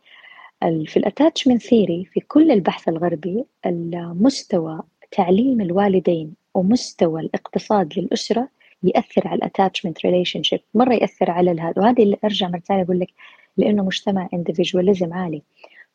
في 0.61 0.97
ال 0.97 1.03
attachment 1.03 1.61
theory 1.61 2.05
في 2.05 2.19
كل 2.19 2.51
البحث 2.51 2.89
الغربي 2.89 3.45
المستوى 3.65 4.81
تعليم 5.11 5.61
الوالدين 5.61 6.33
ومستوى 6.53 7.21
الاقتصاد 7.21 7.99
للأسرة 7.99 8.49
يأثر 8.83 9.27
على 9.27 9.35
ال 9.37 10.05
attachment 10.05 10.43
relationship 10.43 10.59
مرة 10.73 10.93
يأثر 10.93 11.31
على 11.31 11.61
هذا 11.61 11.81
وهذه 11.81 12.03
اللي 12.03 12.17
أرجع 12.23 12.47
مرة 12.47 12.59
ثانية 12.59 12.83
أقول 12.83 12.99
لك 12.99 13.09
لأنه 13.57 13.83
مجتمع 13.83 14.29
individualism 14.33 15.13
عالي. 15.13 15.41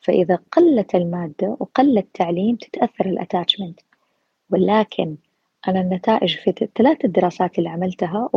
فإذا 0.00 0.38
قلت 0.52 0.94
المادة 0.94 1.56
وقل 1.61 1.99
التعليم 1.99 2.56
تتأثر 2.56 3.06
ال 3.06 3.13
attachment 3.13 3.80
ولكن 4.50 5.16
أنا 5.68 5.80
النتائج 5.80 6.37
في 6.37 6.54
الثلاث 6.62 7.04
الدراسات 7.04 7.59
اللي 7.59 7.68
عملتها 7.68 8.30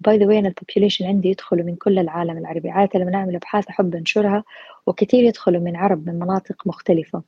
by 0.00 0.18
the 0.18 0.26
way 0.26 0.38
أنا 0.38 0.48
ال 0.48 0.53
population 0.53 1.06
عندي 1.06 1.28
يدخلوا 1.28 1.64
من 1.64 1.76
كل 1.76 1.98
العالم 1.98 2.38
العربي 2.38 2.70
عادة 2.70 3.00
لما 3.00 3.10
نعمل 3.10 3.36
أبحاث 3.36 3.68
أحب 3.68 3.94
أنشرها 3.94 4.44
وكثير 4.86 5.24
يدخلوا 5.24 5.60
من 5.60 5.76
عرب 5.76 6.06
من 6.06 6.14
مناطق 6.14 6.66
مختلفة. 6.66 7.22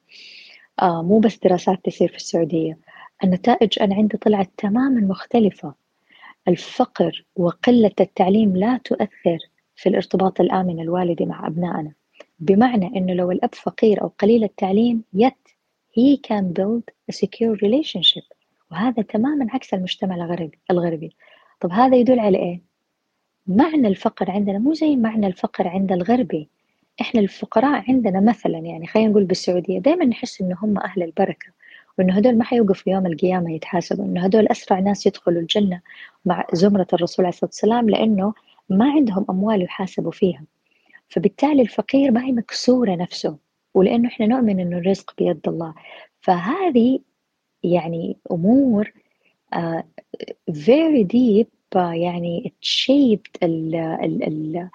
آه 0.82 1.02
مو 1.02 1.18
بس 1.18 1.38
دراسات 1.38 1.84
تصير 1.84 2.08
في 2.08 2.16
السعودية. 2.16 2.78
النتائج 3.24 3.82
أنا 3.82 3.94
عندي 3.94 4.16
طلعت 4.16 4.50
تماما 4.56 5.00
مختلفة. 5.00 5.74
الفقر 6.48 7.24
وقلة 7.36 7.92
التعليم 8.00 8.56
لا 8.56 8.80
تؤثر 8.84 9.38
في 9.76 9.88
الارتباط 9.88 10.40
الآمن 10.40 10.80
الوالدي 10.80 11.26
مع 11.26 11.46
أبنائنا. 11.46 11.92
بمعنى 12.38 12.86
أنه 12.86 13.12
لو 13.12 13.30
الأب 13.30 13.54
فقير 13.54 14.02
أو 14.02 14.12
قليل 14.18 14.44
التعليم 14.44 15.04
yet 15.16 15.52
he 15.90 16.16
can 16.28 16.52
build 16.52 16.82
a 17.10 17.12
secure 17.12 17.56
relationship. 17.56 18.37
وهذا 18.70 19.02
تماما 19.02 19.46
عكس 19.50 19.74
المجتمع 19.74 20.14
الغربي 20.14 20.58
الغربي. 20.70 21.16
طب 21.60 21.72
هذا 21.72 21.96
يدل 21.96 22.20
على 22.20 22.38
إيه؟ 22.38 22.60
معنى 23.46 23.88
الفقر 23.88 24.30
عندنا 24.30 24.58
مو 24.58 24.74
زي 24.74 24.96
معنى 24.96 25.26
الفقر 25.26 25.68
عند 25.68 25.92
الغربي. 25.92 26.48
إحنا 27.00 27.20
الفقراء 27.20 27.84
عندنا 27.88 28.20
مثلا 28.20 28.58
يعني 28.58 28.86
خلينا 28.86 29.10
نقول 29.10 29.24
بالسعودية 29.24 29.78
دائما 29.78 30.04
نحس 30.04 30.40
إنه 30.40 30.56
هم 30.62 30.78
أهل 30.78 31.02
البركة 31.02 31.46
وإنه 31.98 32.16
هدول 32.16 32.38
ما 32.38 32.44
حيوقفوا 32.44 32.92
يوم 32.92 33.06
القيامة 33.06 33.52
يتحاسبوا 33.52 34.04
إنه 34.04 34.24
هدول 34.24 34.48
أسرع 34.48 34.78
ناس 34.78 35.06
يدخلوا 35.06 35.40
الجنة 35.40 35.80
مع 36.24 36.46
زمرة 36.52 36.86
الرسول 36.92 37.24
عليه 37.24 37.34
الصلاة 37.34 37.50
والسلام 37.50 37.90
لأنه 37.90 38.34
ما 38.68 38.90
عندهم 38.90 39.26
أموال 39.30 39.62
يحاسبوا 39.62 40.10
فيها. 40.10 40.44
فبالتالي 41.08 41.62
الفقير 41.62 42.10
ما 42.10 42.24
هي 42.24 42.32
مكسورة 42.32 42.94
نفسه 42.94 43.36
ولأنه 43.74 44.08
إحنا 44.08 44.26
نؤمن 44.26 44.60
إنه 44.60 44.78
الرزق 44.78 45.14
بيد 45.18 45.48
الله. 45.48 45.74
فهذه 46.20 46.98
يعني 47.62 48.16
أمور 48.32 48.92
uh, 49.54 49.82
very 50.50 51.04
deep 51.04 51.46
يعني 51.76 52.52
shaped 52.62 53.30
ال 53.42 53.74
ال 53.74 54.22
ال 54.22 54.68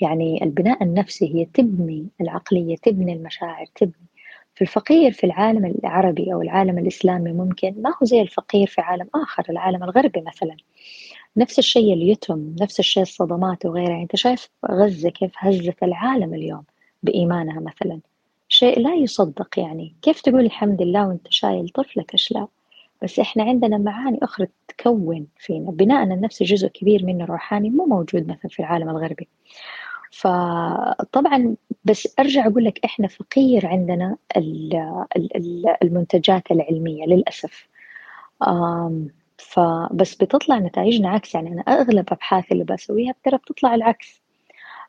يعني 0.00 0.44
البناء 0.44 0.82
النفسي 0.82 1.34
هي 1.34 1.44
تبني 1.44 2.08
العقلية 2.20 2.76
تبني 2.76 3.12
المشاعر 3.12 3.66
تبني. 3.74 4.06
في 4.54 4.62
الفقير 4.62 5.12
في 5.12 5.24
العالم 5.24 5.64
العربي 5.84 6.32
أو 6.34 6.42
العالم 6.42 6.78
الإسلامي 6.78 7.32
ممكن 7.32 7.74
ما 7.82 7.90
هو 7.90 8.06
زي 8.06 8.20
الفقير 8.20 8.66
في 8.66 8.80
عالم 8.80 9.08
آخر 9.14 9.44
العالم 9.50 9.84
الغربي 9.84 10.20
مثلا. 10.20 10.56
نفس 11.36 11.58
الشيء 11.58 11.92
اليتم 11.94 12.56
نفس 12.60 12.80
الشيء 12.80 13.02
الصدمات 13.02 13.66
وغيرها. 13.66 13.90
يعني 13.90 14.02
أنت 14.02 14.16
شايف 14.16 14.48
غزة 14.70 15.10
كيف 15.10 15.32
هزت 15.38 15.82
العالم 15.82 16.34
اليوم 16.34 16.64
بإيمانها 17.02 17.60
مثلا؟ 17.60 18.00
شيء 18.58 18.80
لا 18.80 18.94
يصدق 18.94 19.58
يعني. 19.58 19.94
كيف 20.02 20.20
تقول 20.20 20.40
الحمد 20.44 20.82
لله 20.82 21.08
وانت 21.08 21.26
شايل 21.30 21.68
طفلك؟ 21.68 22.14
اشلاء 22.14 22.48
بس 23.02 23.18
إحنا 23.18 23.42
عندنا 23.42 23.78
معاني 23.78 24.18
أخرى 24.22 24.46
تكون 24.68 25.26
فينا. 25.38 25.70
بناءنا 25.70 26.14
النفسي 26.14 26.44
جزء 26.44 26.68
كبير 26.68 27.04
منه 27.04 27.24
روحاني 27.24 27.70
مو 27.70 27.84
موجود 27.86 28.28
مثلا 28.28 28.50
في 28.50 28.60
العالم 28.60 28.88
الغربي. 28.88 29.28
فطبعا 30.10 31.56
بس 31.84 32.14
أرجع 32.18 32.46
أقول 32.46 32.64
لك 32.64 32.84
إحنا 32.84 33.08
فقير 33.08 33.66
عندنا 33.66 34.16
المنتجات 35.82 36.50
العلمية 36.50 37.04
للأسف. 37.04 37.68
فبس 39.38 40.14
بتطلع 40.14 40.58
نتائجنا 40.58 41.08
عكس 41.10 41.34
يعني. 41.34 41.52
أنا 41.52 41.60
أغلب 41.62 42.04
ابحاثي 42.12 42.52
اللي 42.52 42.64
بسويها 42.64 43.14
ترى 43.24 43.36
بتطلع 43.36 43.74
العكس. 43.74 44.22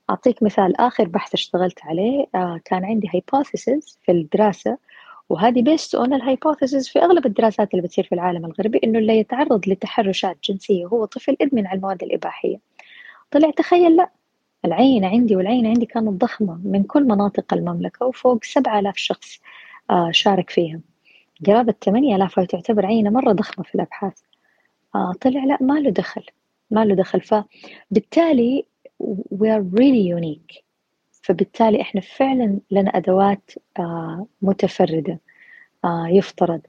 أعطيك 0.09 0.43
مثال 0.43 0.77
آخر 0.81 1.07
بحث 1.07 1.33
اشتغلت 1.33 1.79
عليه. 1.85 2.25
آه، 2.35 2.59
كان 2.65 2.85
عندي 2.85 3.09
hypothesis 3.13 3.99
في 4.05 4.11
الدراسة 4.11 4.77
وهذه 5.29 5.61
based 5.61 5.95
on 5.95 6.13
ال 6.13 6.20
hypothesis 6.20 6.87
في 6.87 6.99
أغلب 6.99 7.25
الدراسات 7.25 7.73
اللي 7.73 7.81
بتصير 7.87 8.03
في 8.05 8.15
العالم 8.15 8.45
الغربي 8.45 8.79
إنه 8.83 8.99
اللي 8.99 9.17
يتعرض 9.17 9.69
لتحرشات 9.69 10.37
جنسية 10.43 10.85
هو 10.85 11.05
طفل 11.05 11.37
إدمن 11.41 11.67
على 11.67 11.77
المواد 11.77 12.03
الإباحية. 12.03 12.59
طلع 13.31 13.49
تخيل 13.51 13.95
لا 13.95 14.09
العينة 14.65 15.07
عندي 15.07 15.35
والعينة 15.35 15.69
عندي 15.69 15.85
كانت 15.85 16.09
ضخمة 16.09 16.59
من 16.63 16.83
كل 16.83 17.03
مناطق 17.03 17.53
المملكة 17.53 18.05
وفوق 18.05 18.43
سبعة 18.43 18.79
آلاف 18.79 18.97
شخص 18.97 19.39
آه 19.89 20.11
شارك 20.11 20.49
فيها. 20.49 20.79
قرابة 21.47 21.75
ثمانية 21.85 22.15
آلاف 22.15 22.39
تعتبر 22.39 22.85
عينة 22.85 23.09
مرة 23.09 23.31
ضخمة 23.31 23.63
في 23.65 23.75
الأبحاث. 23.75 24.19
آه 24.95 25.13
طلع 25.21 25.43
لا 25.43 25.57
ما 25.61 25.79
له 25.79 25.89
دخل 25.89 26.23
ما 26.71 26.85
له 26.85 26.95
دخل. 26.95 27.21
فبالتالي 27.21 28.65
we 29.39 29.47
are 29.49 29.61
really 29.61 30.15
unique. 30.17 30.63
فبالتالي 31.23 31.81
إحنا 31.81 32.01
فعلا 32.01 32.59
لنا 32.71 32.89
أدوات 32.97 33.51
آه 33.79 34.27
متفردة 34.41 35.19
آه 35.85 36.07
يفترض. 36.07 36.61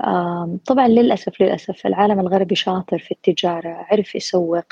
آه 0.00 0.58
طبعا 0.66 0.88
للأسف 0.88 1.40
للأسف 1.42 1.86
العالم 1.86 2.20
الغربي 2.20 2.54
شاطر 2.54 2.98
في 2.98 3.10
التجارة 3.12 3.86
عرف 3.90 4.14
يسوق 4.14 4.64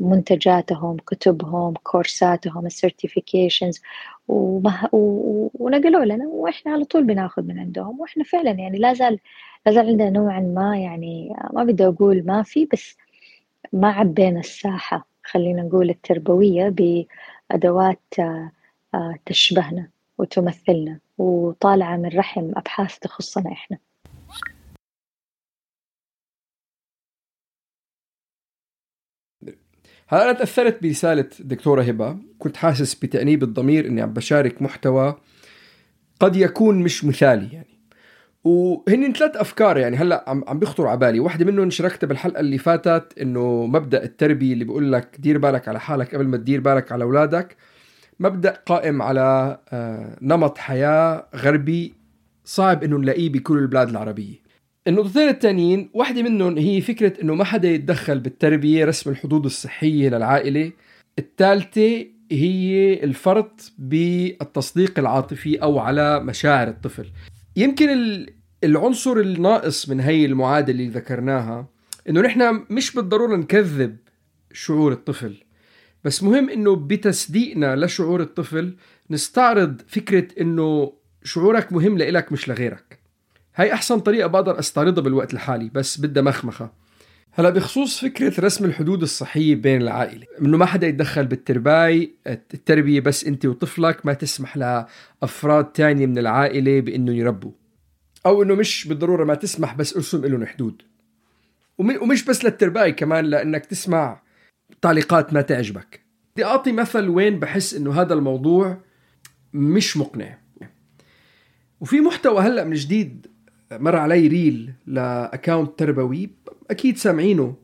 منتجاتهم 0.00 0.96
كتبهم 0.96 1.74
كورساتهم 1.82 2.66
السيرتيفيكيشنز 2.66 3.82
ونقلوا 4.28 6.04
لنا 6.04 6.26
وإحنا 6.28 6.72
على 6.72 6.84
طول 6.84 7.04
بناخذ 7.04 7.42
من 7.42 7.58
عندهم. 7.58 8.00
وإحنا 8.00 8.24
فعلا 8.24 8.50
يعني 8.50 8.78
لا 8.78 8.92
زال 8.94 9.18
لا 9.66 9.72
زال 9.72 9.86
عندنا 9.88 10.10
نوعا 10.10 10.40
ما 10.40 10.78
يعني 10.78 11.36
ما 11.52 11.64
بدي 11.64 11.86
أقول 11.86 12.22
ما 12.26 12.42
في 12.42 12.68
بس 12.72 12.96
ما 13.72 13.88
عبينا 13.90 14.40
الساحة. 14.40 15.06
خلينا 15.26 15.62
نقول 15.62 15.90
التربوية 15.90 16.74
أدوات 17.50 18.00
آه، 18.18 18.50
آه، 18.94 19.14
تشبهنا 19.26 19.88
وتمثلنا 20.18 20.98
وطالعة 21.18 21.96
من 21.96 22.08
رحم 22.08 22.50
أبحاث 22.56 22.98
تخصنا 22.98 23.52
إحنا. 23.52 23.78
هلا 30.08 30.22
أنا 30.24 30.32
تأثرت 30.32 30.82
برسالة 30.82 31.30
الدكتوره 31.40 31.82
هبة؟ 31.82 32.18
كنت 32.38 32.56
حاسس 32.56 32.94
بتأنيب 32.94 33.42
الضمير 33.42 33.86
إني 33.86 34.02
عم 34.02 34.12
بشارك 34.12 34.62
محتوى 34.62 35.16
قد 36.20 36.36
يكون 36.36 36.82
مش 36.82 37.04
مثالي 37.04 37.52
يعني. 37.52 37.75
وهن 38.46 39.12
ثلاث 39.12 39.36
أفكار 39.36 39.78
يعني 39.78 39.96
هلأ 39.96 40.24
عم 40.26 40.44
عم 40.48 40.58
بيخطروا 40.58 40.88
على 40.88 40.98
بالي. 40.98 41.20
واحدة 41.20 41.44
منهم 41.44 41.70
شاركتها 41.70 42.06
بالحلقة 42.06 42.40
اللي 42.40 42.58
فاتت 42.58 43.18
إنه 43.20 43.66
مبدأ 43.66 44.04
التربية 44.04 44.52
اللي 44.52 44.64
بيقول 44.64 44.92
لك 44.92 45.16
دير 45.18 45.38
بالك 45.38 45.68
على 45.68 45.80
حالك 45.80 46.14
قبل 46.14 46.26
ما 46.26 46.36
تدير 46.36 46.60
بالك 46.60 46.92
على 46.92 47.04
أولادك. 47.04 47.56
مبدأ 48.20 48.62
قائم 48.66 49.02
على 49.02 49.58
آه، 49.72 50.16
نمط 50.22 50.58
حياة 50.58 51.26
غربي 51.36 51.94
صعب 52.44 52.84
إنه 52.84 52.98
نلاقيه 52.98 53.32
بكل 53.32 53.58
البلاد 53.58 53.88
العربية. 53.88 54.34
النقطتين 54.88 55.28
الثانيين 55.28 55.90
واحدة 55.94 56.22
منهم 56.22 56.58
هي 56.58 56.80
فكرة 56.80 57.22
إنه 57.22 57.34
ما 57.34 57.44
حدا 57.44 57.68
يتدخل 57.68 58.20
بالتربية 58.20 58.84
رسم 58.84 59.10
الحدود 59.10 59.44
الصحية 59.44 60.08
للعائلة. 60.08 60.72
الثالثة 61.18 62.06
هي 62.32 62.94
الفرط 63.04 63.72
بالتصديق 63.78 64.98
العاطفي 64.98 65.62
أو 65.62 65.78
على 65.78 66.20
مشاعر 66.20 66.68
الطفل. 66.68 67.06
يمكن 67.56 67.88
العنصر 68.64 69.16
الناقص 69.16 69.88
من 69.88 70.00
هي 70.00 70.24
المعادلة 70.24 70.70
اللي 70.70 70.88
ذكرناها 70.88 71.68
إنه 72.08 72.20
نحن 72.20 72.64
مش 72.70 72.94
بالضرورة 72.94 73.36
نكذب 73.36 73.96
شعور 74.52 74.92
الطفل. 74.92 75.42
بس 76.04 76.22
مهم 76.22 76.50
إنه 76.50 76.76
بتصديقنا 76.76 77.76
لشعور 77.76 78.20
الطفل 78.20 78.76
نستعرض 79.10 79.82
فكرة 79.88 80.40
إنه 80.40 80.92
شعورك 81.24 81.72
مهم 81.72 81.98
لإلك 81.98 82.32
مش 82.32 82.48
لغيرك. 82.48 82.98
هاي 83.56 83.72
أحسن 83.72 84.00
طريقة 84.00 84.26
بقدر 84.26 84.58
أستعرضها 84.58 85.02
بالوقت 85.02 85.34
الحالي 85.34 85.70
بس 85.74 86.00
بدها 86.00 86.22
مخمخة. 86.22 86.70
هلا 87.32 87.50
بخصوص 87.50 88.00
فكرة 88.00 88.40
رسم 88.40 88.64
الحدود 88.64 89.02
الصحية 89.02 89.54
بين 89.54 89.82
العائلة 89.82 90.26
إنه 90.40 90.56
ما 90.56 90.66
حدا 90.66 90.86
يتدخل 90.86 91.26
بالترباية 91.26 92.10
التربية 92.26 93.00
بس 93.00 93.24
أنت 93.24 93.46
وطفلك 93.46 94.06
ما 94.06 94.12
تسمح 94.12 94.56
لأفراد 94.56 95.64
تانية 95.64 96.06
من 96.06 96.18
العائلة 96.18 96.80
بانه 96.80 97.12
يربوا. 97.12 97.52
أو 98.26 98.42
إنه 98.42 98.54
مش 98.54 98.88
بالضرورة 98.88 99.24
ما 99.24 99.34
تسمح 99.34 99.74
بس 99.74 99.96
أرسم 99.96 100.26
لهم 100.26 100.46
حدود. 100.46 100.82
ومش 101.78 102.24
بس 102.24 102.44
للترباية 102.44 102.90
كمان 102.90 103.24
لإنك 103.24 103.66
تسمع 103.66 104.20
تعليقات 104.82 105.32
ما 105.32 105.40
تعجبك. 105.40 106.00
بدي 106.34 106.44
أعطي 106.44 106.72
مثل 106.72 107.08
وين 107.08 107.38
بحس 107.38 107.74
إنه 107.74 108.00
هذا 108.00 108.14
الموضوع 108.14 108.78
مش 109.52 109.96
مقنع. 109.96 110.38
وفي 111.80 112.00
محتوى 112.00 112.40
هلأ 112.40 112.64
من 112.64 112.74
جديد 112.74 113.26
مر 113.72 113.96
علي 113.96 114.26
reel 114.26 114.72
ل 114.86 114.97
account 114.97 115.78
تربوي 115.78 116.30
أكيد 116.70 116.96
سامعينه. 116.98 117.56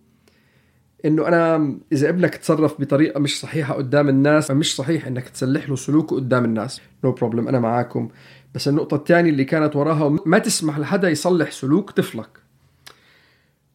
إنه 1.04 1.28
أنا 1.28 1.78
إذا 1.92 2.08
ابنك 2.08 2.34
تصرف 2.34 2.80
بطريقة 2.80 3.20
مش 3.20 3.40
صحيحة 3.40 3.74
قدام 3.74 4.08
الناس 4.08 4.50
مش 4.50 4.76
صحيح 4.76 5.06
إنك 5.06 5.28
تصلح 5.28 5.68
له 5.68 5.76
سلوكه 5.76 6.16
قدام 6.16 6.44
الناس. 6.44 6.80
no 7.04 7.18
no 7.18 7.25
problem 7.25 7.48
أنا 7.48 7.60
معاكم. 7.60 8.08
بس 8.54 8.68
النقطة 8.68 8.94
الثانية 8.94 9.30
اللي 9.30 9.44
كانت 9.44 9.76
وراها 9.76 10.18
ما 10.26 10.38
تسمح 10.38 10.78
لحدا 10.78 11.10
يصلح 11.10 11.50
سلوك 11.50 11.90
طفلك. 11.90 12.38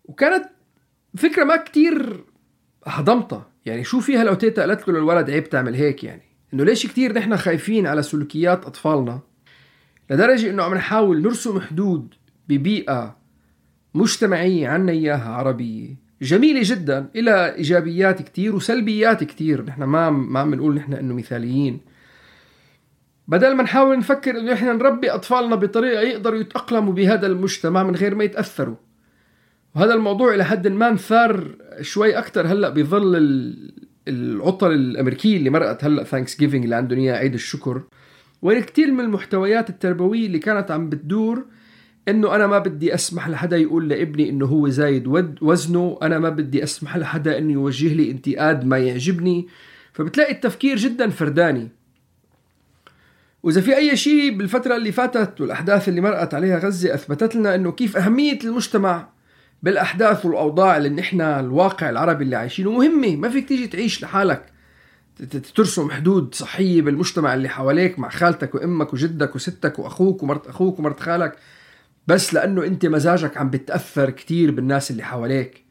وكانت 0.06 0.46
فكرة 1.18 1.44
ما 1.44 1.56
كتير 1.56 2.24
هضمتها. 2.86 3.48
يعني 3.66 3.84
شو 3.84 4.00
فيها 4.00 4.24
لو 4.24 4.34
تيتا 4.34 4.62
قالت 4.62 4.88
له 4.88 4.94
للولد 4.94 5.30
عيب 5.30 5.50
تعمل 5.50 5.76
هيك 5.76 6.04
يعني؟ 6.04 6.22
إنه 6.54 6.64
ليش 6.64 6.88
كتير 6.88 7.14
نحن 7.14 7.38
خايفين 7.38 7.88
على 7.88 8.04
سلوكيات 8.04 8.66
أطفالنا؟ 8.66 9.20
لدرجة 10.10 10.50
إنه 10.50 10.64
عم 10.64 10.74
نحاول 10.74 11.22
نرسم 11.22 11.60
حدود 11.60 12.14
ببيئة 12.50 13.18
مجتمعية 13.94 14.68
عنا 14.68 14.92
إياها 14.92 15.30
عربية. 15.30 15.96
جميلة 16.22 16.62
جدا 16.64 17.10
إلى 17.16 17.56
إيجابيات 17.56 18.22
كتير 18.22 18.56
وسلبيات 18.56 19.24
كتير. 19.24 19.66
نحن 19.66 19.84
ما 19.84 20.10
ما 20.10 20.40
عم 20.40 20.56
نقول 20.56 20.76
نحن 20.76 20.94
إنه 20.94 21.14
مثاليين. 21.14 21.80
بدل 23.28 23.56
ما 23.56 23.64
نحاول 23.64 23.98
نفكر 23.98 24.32
إنه 24.32 24.54
نحن 24.54 24.66
نربي 24.66 25.12
أطفالنا 25.12 25.56
بطريقة 25.56 26.02
يقدروا 26.02 26.40
يتأقلموا 26.40 26.94
بهذا 26.94 27.28
المجتمع 27.28 27.84
من 27.84 27.96
غير 27.96 28.16
ما 28.16 28.24
يتأثروا. 28.24 28.76
وهذا 29.76 29.94
الموضوع 29.94 30.34
إلى 30.34 30.46
حد 30.46 30.68
ما 30.68 30.90
انثار 30.90 31.56
شوي 31.82 32.18
أكتر 32.18 32.48
هلأ 32.48 32.70
بظل 32.70 33.16
العطل 34.08 34.72
الأمريكية 34.72 35.38
اللي 35.38 35.50
مرقت 35.50 35.84
هلأ 35.84 36.04
Thanksgiving 36.04 36.64
اللي 36.64 36.76
عندهم 36.76 37.00
إياه 37.00 37.16
عيد 37.16 37.34
الشكر. 37.34 37.82
وين 38.42 38.62
كتير 38.62 38.92
من 38.92 39.00
المحتويات 39.00 39.70
التربوية 39.70 40.26
اللي 40.26 40.40
كانت 40.40 40.72
عم 40.72 40.90
بتدور 40.90 41.46
إنه 42.08 42.36
أنا 42.36 42.48
ما 42.48 42.60
بدي 42.60 42.94
أسمح 42.94 43.30
لحدا 43.30 43.58
يقول 43.58 43.90
لابني 43.90 44.30
إنه 44.30 44.46
هو 44.46 44.70
زايد 44.70 45.08
وزنه 45.42 46.00
أنا 46.02 46.20
ما 46.20 46.30
بدي 46.30 46.64
أسمح 46.64 46.98
لحدا 46.98 47.38
إنه 47.38 47.54
يوجه 47.54 47.94
لي 47.94 48.12
انتقاد 48.12 48.66
ما 48.66 48.78
يعجبني. 48.78 49.48
فبتلاقي 49.94 50.32
التفكير 50.32 50.78
جدا 50.78 51.10
فرداني. 51.10 51.77
وإذا 53.48 53.62
في 53.62 53.78
أي 53.78 53.98
شيء 53.98 54.38
بالفترة 54.38 54.76
اللي 54.76 54.92
فاتت 54.92 55.42
والأحداث 55.42 55.90
اللي 55.90 56.02
مرقت 56.02 56.34
عليها 56.34 56.60
غزة 56.60 56.94
أثبتت 56.94 57.36
لنا 57.36 57.56
إنه 57.56 57.72
كيف 57.72 57.98
أهمية 57.98 58.40
المجتمع 58.44 59.08
بالأحداث 59.64 60.26
والأوضاع 60.26 60.78
اللي 60.78 60.90
نحن 60.90 61.22
الواقع 61.22 61.90
العربي 61.90 62.24
اللي 62.24 62.36
عايشينه 62.36 62.72
مهمة. 62.72 63.16
ما 63.16 63.30
فيك 63.30 63.48
تيجي 63.48 63.68
تعيش 63.68 64.04
لحالك. 64.04 64.46
ترسم 65.56 65.92
حدود 65.92 66.36
صحية 66.36 66.82
بالمجتمع 66.82 67.34
اللي 67.34 67.50
حواليك 67.50 68.00
مع 68.00 68.10
خالتك 68.10 68.56
وأمك 68.56 68.94
وجدك 68.94 69.36
وستك 69.36 69.80
وأخوك 69.80 70.24
ومرت 70.24 70.48
أخوك 70.48 70.80
ومرت 70.80 71.00
خالك 71.00 71.36
بس 72.08 72.34
لأنه 72.34 72.64
أنت 72.66 72.86
مزاجك 72.86 73.38
عم 73.38 73.50
بتأثر 73.50 74.10
كتير 74.10 74.52
بالناس 74.52 74.92
اللي 74.92 75.04
حواليك. 75.04 75.66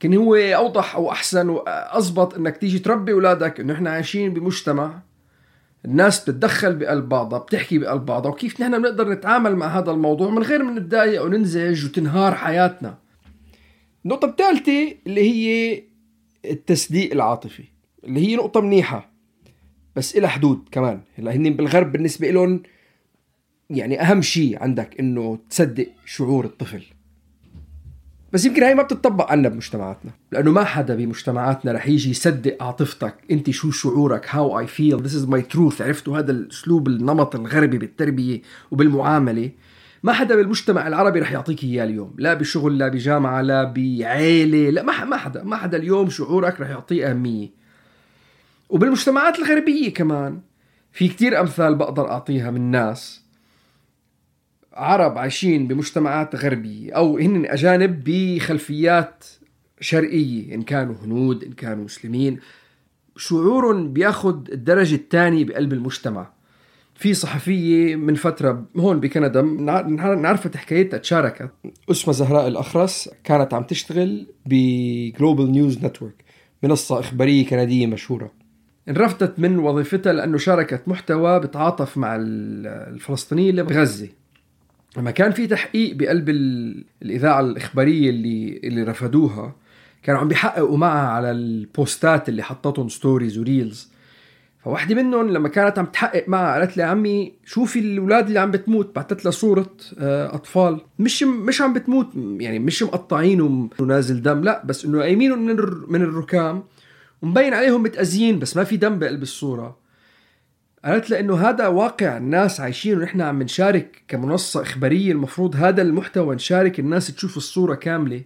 كان 0.00 0.14
هو 0.14 0.34
أوضح 0.34 0.94
أو 0.94 1.10
احسن 1.10 1.48
واضبط 1.48 2.34
إنك 2.34 2.56
تيجي 2.56 2.78
تربي 2.78 3.12
أولادك 3.12 3.60
إنه 3.60 3.72
إحنا 3.72 3.90
عايشين 3.90 4.34
بمجتمع 4.34 5.07
الناس 5.84 6.20
بتتدخل 6.20 6.76
بقلب 6.76 7.08
بعضها 7.08 7.38
بتحكي 7.38 7.78
بقلب 7.78 8.06
بعضها 8.06 8.30
وكيف 8.30 8.60
نحن 8.60 8.78
بنقدر 8.78 9.10
نتعامل 9.10 9.56
مع 9.56 9.78
هذا 9.78 9.90
الموضوع 9.90 10.30
من 10.30 10.42
غير 10.42 10.62
ما 10.62 10.80
نتضايق 10.80 11.24
وننزعج 11.24 11.84
وتنهار 11.84 12.34
حياتنا. 12.34 12.98
النقطة 14.04 14.28
الثالثة 14.28 14.94
اللي 15.06 15.20
هي 15.20 15.82
التصديق 16.44 17.12
العاطفي 17.12 17.64
اللي 18.04 18.28
هي 18.28 18.36
نقطة 18.36 18.60
منيحة 18.60 19.12
بس 19.96 20.16
إلها 20.16 20.28
حدود 20.28 20.68
كمان. 20.70 21.00
هلأ 21.18 21.36
هن 21.36 21.50
بالغرب 21.50 21.92
بالنسبة 21.92 22.30
لهم 22.30 22.62
يعني 23.70 24.00
أهم 24.00 24.22
شيء 24.22 24.62
عندك 24.62 25.00
إنه 25.00 25.38
تصدق 25.50 25.88
شعور 26.06 26.44
الطفل. 26.44 26.82
بس 28.32 28.44
يمكن 28.44 28.62
هاي 28.62 28.74
ما 28.74 28.82
بتطبق 28.82 29.32
عنا 29.32 29.48
بمجتمعاتنا 29.48 30.10
لأنه 30.32 30.50
ما 30.50 30.64
حدا 30.64 30.94
بمجتمعاتنا 30.94 31.72
رح 31.72 31.88
يجي 31.88 32.10
يصدق 32.10 32.62
عاطفتك 32.62 33.14
أنت 33.30 33.50
شو 33.50 33.70
شعورك 33.70 34.26
how 34.30 34.58
I 34.58 34.66
feel, 34.66 35.02
this 35.02 35.14
is 35.14 35.28
my 35.28 35.42
truth 35.42 35.82
عرفتوا 35.82 36.18
هذا 36.18 36.32
الأسلوب 36.32 36.88
النمط 36.88 37.34
الغربي 37.34 37.78
بالتربية 37.78 38.42
وبالمعاملة؟ 38.70 39.50
ما 40.02 40.12
حدا 40.12 40.36
بالمجتمع 40.36 40.86
العربي 40.86 41.20
رح 41.20 41.32
يعطيك 41.32 41.64
إياه 41.64 41.84
اليوم 41.84 42.14
لا 42.18 42.34
بشغل 42.34 42.78
لا 42.78 42.88
بجامعة 42.88 43.42
لا 43.42 43.64
بعيلة 43.64 44.70
لا 44.70 44.82
ما 44.82 45.04
ما 45.04 45.16
حدا 45.16 45.44
ما 45.44 45.56
حدا 45.56 45.76
اليوم 45.76 46.10
شعورك 46.10 46.60
رح 46.60 46.70
يعطيه 46.70 47.10
أهمية. 47.10 47.48
وبالمجتمعات 48.68 49.38
الغربية 49.38 49.94
كمان 49.94 50.40
في 50.92 51.08
كتير 51.08 51.40
أمثال 51.40 51.74
بقدر 51.74 52.10
أعطيها 52.10 52.50
من 52.50 52.70
ناس. 52.70 53.27
عرب 54.78 55.18
عايشين 55.18 55.68
بمجتمعات 55.68 56.36
غربية 56.36 56.92
أو 56.92 57.18
هن 57.18 57.46
أجانب 57.46 58.04
بخلفيات 58.04 59.24
شرقية 59.80 60.54
إن 60.54 60.62
كانوا 60.62 60.94
هنود 61.04 61.44
إن 61.44 61.52
كانوا 61.52 61.84
مسلمين. 61.84 62.38
شعورهم 63.16 63.92
بياخد 63.92 64.50
الدرجة 64.50 64.94
الثانية 64.94 65.44
بقلب 65.44 65.72
المجتمع. 65.72 66.30
في 66.94 67.14
صحفية 67.14 67.96
من 67.96 68.14
فترة 68.14 68.64
هون 68.76 69.00
بكندا 69.00 69.42
انعرفت 69.42 70.56
حكايتها 70.56 70.98
تشاركت. 70.98 71.50
اسمها 71.90 72.12
زهراء 72.12 72.48
الأخرس 72.48 73.10
كانت 73.24 73.54
عم 73.54 73.62
تشتغل 73.62 74.26
ب 74.46 74.61
Global 74.61 75.52
News 75.52 75.84
Network 75.84 76.24
منصة 76.62 77.00
إخبارية 77.00 77.46
كندية 77.46 77.86
مشهورة. 77.86 78.32
انرفضت 78.88 79.38
من 79.38 79.58
وظيفتها 79.58 80.12
لأنه 80.12 80.38
شاركت 80.38 80.82
محتوى 80.88 81.40
بتعاطف 81.40 81.96
مع 81.98 82.16
الفلسطينيين 82.20 83.50
اللي 83.50 83.62
بغزة 83.62 84.08
لما 84.96 85.10
كان 85.10 85.32
في 85.32 85.46
تحقيق 85.46 85.96
بقلب 85.96 86.28
الإذاعة 87.02 87.40
الإخبارية 87.40 88.10
اللي 88.10 88.60
اللي 88.64 88.82
رفضوها 88.82 89.54
كانوا 90.02 90.20
عم 90.20 90.28
بيحققوا 90.28 90.76
معها 90.76 91.08
على 91.08 91.30
ال 91.30 91.46
posts 91.46 92.28
اللي 92.28 92.42
حطتهم 92.42 92.88
stories 92.88 93.38
و 93.38 93.47
reels 93.47 93.90
فواحدة 94.64 94.94
منهم 94.94 95.28
لما 95.30 95.48
كانت 95.48 95.78
عم 95.78 95.86
تحقق 95.86 96.24
معها 96.28 96.58
قالت 96.58 96.76
لي 96.76 96.82
عمي 96.82 97.32
شوفي 97.44 97.78
الأولاد 97.78 98.26
اللي 98.26 98.38
عم 98.38 98.50
بتموت. 98.50 98.94
بعثت 98.96 99.24
لها 99.24 99.32
صورة 99.32 99.70
آه، 99.98 100.34
أطفال. 100.34 100.80
مش 100.98 101.22
مش 101.22 101.60
عم 101.62 101.72
بتموت 101.72 102.08
يعني 102.40 102.58
مش 102.58 102.82
مقطعين 102.82 103.68
ونازل 103.80 104.22
دم 104.22 104.40
لا 104.40 104.62
بس 104.64 104.84
إنه 104.84 105.00
قايمين 105.00 105.38
من 105.38 105.56
من 105.88 106.02
الركام 106.02 106.62
ومبين 107.22 107.54
عليهم 107.54 107.82
متأذيين 107.82 108.38
بس 108.38 108.56
ما 108.56 108.64
في 108.64 108.76
دم 108.76 108.98
بقلب 108.98 109.22
الصورة. 109.22 109.76
قالت 110.84 111.10
لأنه 111.10 111.48
هذا 111.48 111.66
واقع 111.66 112.16
الناس 112.16 112.60
عايشين 112.60 112.98
ونحن 112.98 113.20
عم 113.20 113.42
نشارك 113.42 114.02
كمنصة 114.08 114.62
إخبارية 114.62 115.12
المفروض 115.12 115.56
هذا 115.56 115.82
المحتوى 115.82 116.34
نشارك 116.34 116.80
الناس 116.80 117.14
تشوف 117.14 117.36
الصورة 117.36 117.74
كاملة. 117.74 118.22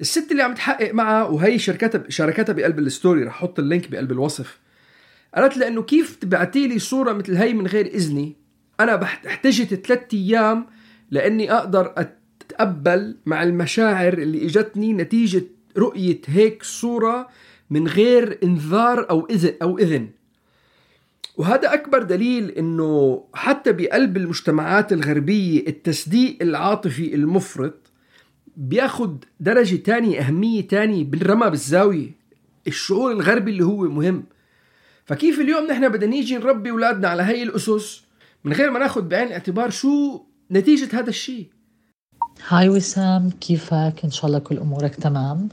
الست 0.00 0.30
اللي 0.30 0.42
عم 0.42 0.54
تحقق 0.54 0.94
معها 0.94 1.24
وهي 1.24 1.58
شركتها 1.58 2.04
شاركتها 2.08 2.52
بقلب 2.52 2.78
ال 2.78 2.86
story 2.86 3.24
رح 3.24 3.34
أحط 3.34 3.58
ال 3.58 3.64
link 3.64 3.90
بقلب 3.90 4.12
الوصف. 4.12 4.58
قالت 5.34 5.56
لي 5.56 5.68
إنه 5.68 5.82
كيف 5.82 6.16
تبعتي 6.16 6.68
لي 6.68 6.78
صورة 6.78 7.12
مثل 7.12 7.36
هي 7.36 7.54
من 7.54 7.66
غير 7.66 7.86
إذني؟ 7.86 8.36
أنا 8.80 9.02
احتجت 9.02 9.86
ثلاث 9.86 10.14
أيام 10.14 10.66
لإني 11.10 11.52
أقدر 11.52 11.94
أتقبل 11.96 13.16
مع 13.26 13.42
المشاعر 13.42 14.12
اللي 14.12 14.44
إجتني 14.44 14.92
نتيجة 14.92 15.44
رؤية 15.78 16.20
هيك 16.26 16.62
صورة 16.62 17.28
من 17.70 17.88
غير 17.88 18.38
انذار 18.42 19.10
أو 19.10 19.26
اذن 19.30 19.54
أو 19.62 19.78
إذن. 19.78 20.08
وهذا 21.36 21.74
أكبر 21.74 22.02
دليل 22.02 22.50
إنه 22.50 23.24
حتى 23.34 23.72
بقلب 23.72 24.16
المجتمعات 24.16 24.92
الغربية 24.92 25.66
التصديق 25.66 26.38
العاطفي 26.42 27.14
المفرط 27.14 27.90
بياخد 28.56 29.24
درجة 29.40 29.76
تانية 29.76 30.20
أهمية 30.20 30.68
تانية 30.68 31.04
بنرمى 31.04 31.50
بالزاوية 31.50 32.10
الشعور 32.66 33.12
الغربي 33.12 33.50
اللي 33.50 33.64
هو 33.64 33.82
مهم. 33.88 34.24
فكيف 35.04 35.40
اليوم 35.40 35.66
نحن 35.66 35.88
بدنا 35.88 36.10
نيجي 36.10 36.36
نربي 36.36 36.70
أولادنا 36.70 37.08
على 37.08 37.22
هاي 37.22 37.42
الأسس 37.42 38.02
من 38.44 38.52
غير 38.52 38.70
ما 38.70 38.78
ناخد 38.78 39.08
بعين 39.08 39.26
الاعتبار 39.26 39.70
شو 39.70 40.20
نتيجة 40.50 40.98
هذا 41.00 41.10
الشيء؟ 41.10 41.46
هاي 42.48 42.68
وسام 42.68 43.30
كيفك؟ 43.40 43.94
إن 44.04 44.10
شاء 44.10 44.26
الله 44.26 44.38
كل 44.38 44.58
أمورك 44.58 44.94
تمام. 44.94 45.48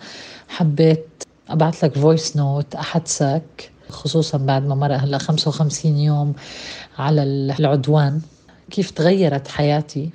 حبيت 0.48 1.24
أبعث 1.50 1.84
لك 1.84 1.94
voice 1.94 2.38
note 2.38 2.76
أحدثك 2.76 3.72
خصوصا 3.94 4.38
بعد 4.38 4.68
ما 4.68 4.76
مرق 4.76 4.96
هلا 4.98 5.18
55 5.18 5.98
يوم 5.98 6.34
على 6.98 7.24
العدوان. 7.24 8.22
كيف 8.72 8.92
تغيرت 8.92 9.48
حياتي؟ 9.48 10.10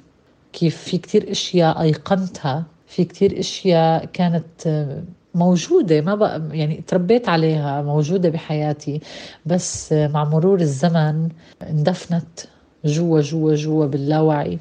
كيف 0.52 0.76
في 0.76 0.98
كتير 0.98 1.30
أشياء 1.30 1.82
أيقنتها؟ 1.82 2.64
في 2.86 3.04
كتير 3.04 3.40
أشياء 3.40 4.04
كانت 4.04 4.94
موجودة 5.34 6.00
ما 6.00 6.14
بقى 6.14 6.42
يعني 6.52 6.84
تربيت 6.86 7.28
عليها 7.28 7.82
موجودة 7.82 8.28
بحياتي. 8.28 9.00
بس 9.46 9.92
مع 9.92 10.24
مرور 10.24 10.60
الزمن 10.60 11.28
اندفنت 11.62 12.40
جوا 12.84 13.20
جوا 13.20 13.54
جوا 13.54 13.86
باللاوعي. 13.86 14.58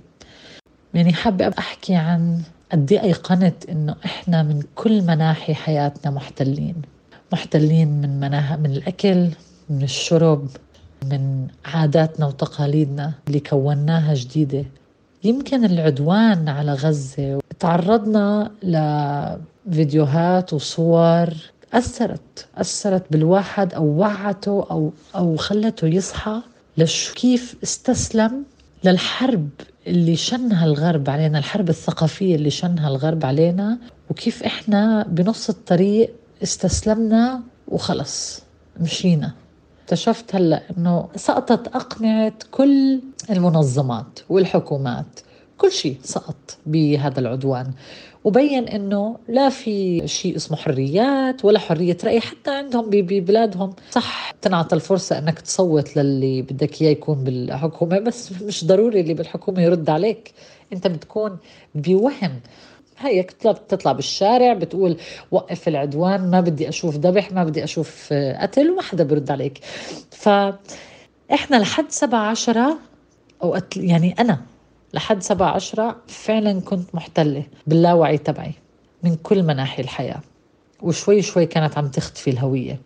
يعني 0.93 1.13
حابة 1.13 1.53
أحكي 1.59 1.95
عن 1.95 2.41
قد 2.71 2.91
إيه 2.91 3.01
أيقنت 3.03 3.65
إنه 3.69 3.95
إحنا 4.05 4.43
من 4.43 4.61
كل 4.75 5.01
مناحي 5.01 5.53
حياتنا 5.53 6.11
محتلين. 6.11 6.75
محتلين 7.33 8.01
من 8.01 8.19
مناها 8.19 8.55
من 8.55 8.71
الأكل 8.71 9.29
من 9.69 9.83
الشرب 9.83 10.47
من 11.11 11.47
عاداتنا 11.65 12.27
وتقاليدنا 12.27 13.13
اللي 13.27 13.39
كوناها 13.39 14.13
جديدة. 14.13 14.65
يمكن 15.23 15.65
العدوان 15.65 16.49
على 16.49 16.73
غزة 16.73 17.39
تعرضنا 17.59 18.51
لفيديوهات 19.67 20.53
وصور 20.53 21.29
أثرت 21.73 22.47
أثرت 22.57 23.03
بالواحد 23.11 23.73
أو 23.73 23.85
وعته 23.85 24.67
أو 24.71 24.91
أو 25.15 25.35
خلته 25.37 25.87
يصحى 25.87 26.41
لشو 26.77 27.13
كيف 27.13 27.55
استسلم 27.63 28.43
للحرب 28.83 29.49
اللي 29.87 30.15
شنها 30.15 30.65
الغرب 30.65 31.09
علينا 31.09 31.37
الحرب 31.37 31.69
الثقافية 31.69 32.35
اللي 32.35 32.49
شنها 32.49 32.87
الغرب 32.87 33.25
علينا 33.25 33.77
وكيف 34.09 34.43
إحنا 34.43 35.05
بنص 35.09 35.49
الطريق 35.49 36.13
استسلمنا 36.43 37.41
وخلص 37.67 38.43
مشينا. 38.79 39.33
اكتشفت 39.83 40.35
هلأ 40.35 40.63
إنه 40.77 41.09
سقطت 41.15 41.75
أقنعة 41.75 42.33
كل 42.51 42.99
المنظمات 43.29 44.19
والحكومات 44.29 45.19
كل 45.57 45.71
شيء 45.71 45.97
سقط 46.03 46.57
بهذا 46.65 47.19
العدوان. 47.19 47.71
وبين 48.23 48.67
إنه 48.67 49.17
لا 49.27 49.49
في 49.49 50.07
شيء 50.07 50.35
اسمه 50.35 50.57
حريات 50.57 51.45
ولا 51.45 51.59
حرية 51.59 51.97
رأي 52.03 52.19
حتى 52.21 52.51
عندهم 52.51 52.89
ببلادهم 52.89 53.73
صح 53.91 54.31
تنعطى 54.41 54.75
الفرصة 54.75 55.17
إنك 55.17 55.39
تصوت 55.39 55.97
للي 55.97 56.41
بدك 56.41 56.81
إياه 56.81 56.91
يكون 56.91 57.23
بالحكومة 57.23 57.99
بس 57.99 58.31
مش 58.41 58.65
ضروري 58.65 59.01
اللي 59.01 59.13
بالحكومة 59.13 59.61
يرد 59.61 59.89
عليك. 59.89 60.33
أنت 60.73 60.87
بتكون 60.87 61.37
بوهم 61.75 62.39
هيك 62.99 63.47
بتطلع 63.47 63.91
بالشارع 63.91 64.53
بتقول 64.53 64.97
وقف 65.31 65.67
العدوان 65.67 66.31
ما 66.31 66.41
بدي 66.41 66.69
أشوف 66.69 66.95
ذبح 66.95 67.31
ما 67.31 67.43
بدي 67.43 67.63
أشوف 67.63 68.13
قتل 68.13 68.69
وما 68.71 68.81
حدا 68.81 69.03
برد 69.03 69.31
عليك. 69.31 69.59
فاحنا 70.11 71.55
لحد 71.55 71.85
سبعة 71.89 72.29
عشرة 72.29 72.77
أو 73.43 73.57
يعني 73.75 74.15
أنا 74.19 74.41
لحد 74.93 75.23
سبعة 75.23 75.49
عشرة 75.49 75.95
فعلا 76.07 76.61
كنت 76.61 76.95
محتلة 76.95 77.43
باللاوعي 77.67 78.17
تبعي 78.17 78.53
من 79.03 79.15
كل 79.15 79.43
مناحي 79.43 79.81
الحياة. 79.83 80.21
وشوي 80.81 81.21
شوي 81.21 81.45
كانت 81.45 81.77
عم 81.77 81.87
تختفي 81.87 82.29
الهوية 82.29 82.79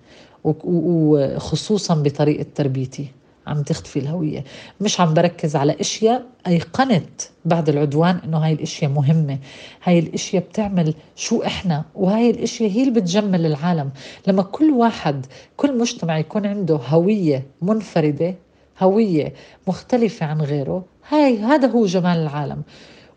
وخصوصا 0.44 1.96
بطريقة 1.96 2.46
تربيتي. 2.56 3.08
عم 3.48 3.64
تختفي 3.64 4.00
الهوية. 4.00 4.44
مش 4.82 5.00
عم 5.00 5.14
بركز 5.14 5.56
على 5.56 5.76
أشياء 5.80 6.26
أيقنت 6.48 7.22
بعد 7.46 7.70
العدوان 7.70 8.16
إنه 8.26 8.38
هاي 8.38 8.54
الأشياء 8.54 8.92
مهمة. 8.92 9.38
هاي 9.84 10.00
الأشياء 10.00 10.44
بتعمل 10.44 10.94
شو 11.16 11.44
إحنا 11.44 11.84
وهاي 11.96 12.30
الأشياء 12.30 12.72
هي 12.72 12.82
اللي 12.82 13.00
بتجمل 13.00 13.46
العالم. 13.46 13.90
لما 14.28 14.44
كل 14.44 14.70
واحد 14.70 15.26
كل 15.58 15.78
مجتمع 15.78 16.18
يكون 16.18 16.46
عنده 16.46 16.76
هوية 16.76 17.48
منفردة 17.62 18.36
هوية 18.80 19.34
مختلفة 19.68 20.26
عن 20.26 20.42
غيره 20.42 20.86
هاي 21.10 21.40
هذا 21.40 21.68
هو 21.68 21.86
جمال 21.86 22.18
العالم. 22.18 22.62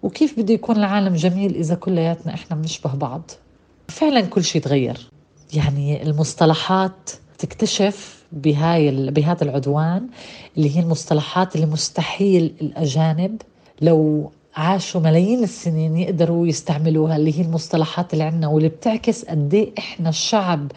وكيف 0.02 0.40
بده 0.40 0.54
يكون 0.54 0.76
العالم 0.76 1.14
جميل 1.14 1.54
إذا 1.54 1.74
كلياتنا 1.74 2.34
إحنا 2.34 2.56
بنشبه 2.56 2.94
بعض؟ 2.94 3.30
فعلا 3.88 4.20
كل 4.20 4.44
شيء 4.44 4.62
تغير. 4.62 5.10
يعني 5.54 6.02
المصطلحات 6.02 7.10
تكتشف 7.38 8.23
بهاي 8.34 9.10
بهذا 9.10 9.42
العدوان 9.44 10.06
اللي 10.56 10.76
هي 10.76 10.80
المصطلحات 10.80 11.54
اللي 11.56 11.66
مستحيل 11.66 12.54
الأجانب 12.60 13.42
لو 13.80 14.30
عاشوا 14.56 15.00
ملايين 15.00 15.42
السنين 15.44 15.96
يقدروا 15.96 16.46
يستعملوها 16.46 17.16
اللي 17.16 17.38
هي 17.38 17.42
المصطلحات 17.42 18.12
اللي 18.12 18.24
عندنا 18.24 18.48
واللي 18.48 18.68
بتعكس 18.68 19.24
قد 19.24 19.54
إيه 19.54 19.70
إحنا 19.78 20.08
الشعب 20.08 20.72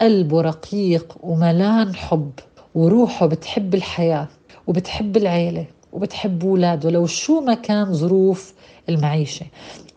قلبه 0.00 0.40
رقيق 0.40 1.16
وملان 1.22 1.94
حب 1.94 2.30
وروحه 2.74 3.26
بتحب 3.26 3.74
الحياة 3.74 4.28
وبتحب 4.66 5.16
العيلة 5.16 5.64
وبتحب 5.92 6.44
اولاده 6.44 6.90
لو 6.90 7.06
شو 7.06 7.40
ما 7.40 7.54
كان 7.54 7.92
ظروف 7.92 8.54
المعيشة. 8.88 9.46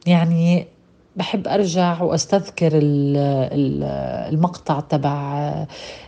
يعني 0.07 0.67
بحب 1.15 1.47
أرجع 1.47 2.01
وأستذكر 2.01 2.71
المقطع 4.33 4.79
تبع 4.79 5.65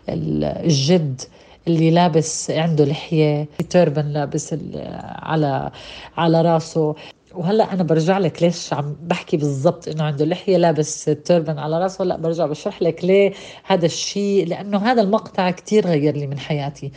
الجد 0.09 1.21
اللي 1.67 1.91
لابس 1.91 2.51
عنده 2.51 2.85
لحية 2.85 3.47
تربن 3.69 4.05
لابس 4.05 4.55
على 5.03 5.71
على 6.17 6.41
راسه. 6.41 6.95
وهلأ 7.35 7.73
أنا 7.73 7.83
برجع 7.83 8.17
لك 8.17 8.43
ليش 8.43 8.73
عم 8.73 8.95
بحكي 9.01 9.37
بالضبط 9.37 9.87
إنه 9.87 10.03
عنده 10.03 10.25
لحية 10.25 10.57
لابس 10.57 11.05
تربن 11.05 11.59
على 11.59 11.79
راسه؟ 11.79 12.03
لأ 12.03 12.17
برجع 12.17 12.45
بشرح 12.45 12.81
لك 12.81 13.05
ليه 13.05 13.33
هذا 13.65 13.85
الشيء 13.85 14.47
لأنه 14.47 14.77
هذا 14.77 15.01
المقطع 15.01 15.51
كتير 15.51 15.87
غير 15.87 16.17
لي 16.17 16.27
من 16.27 16.39
حياتي. 16.39 16.91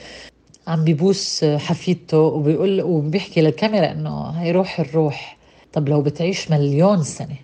عم 0.67 0.85
بيبوس 0.85 1.45
حفيدته 1.45 2.19
وبيقول 2.19 2.83
وبيحكي 2.83 3.41
للكاميرا 3.41 3.91
إنه 3.93 4.31
هي 4.31 4.53
روح 4.53 4.81
الروح. 4.81 5.39
طب 5.73 5.89
لو 5.89 6.03
بتعيش 6.03 6.51
مليون 6.51 7.03
سنة 7.03 7.37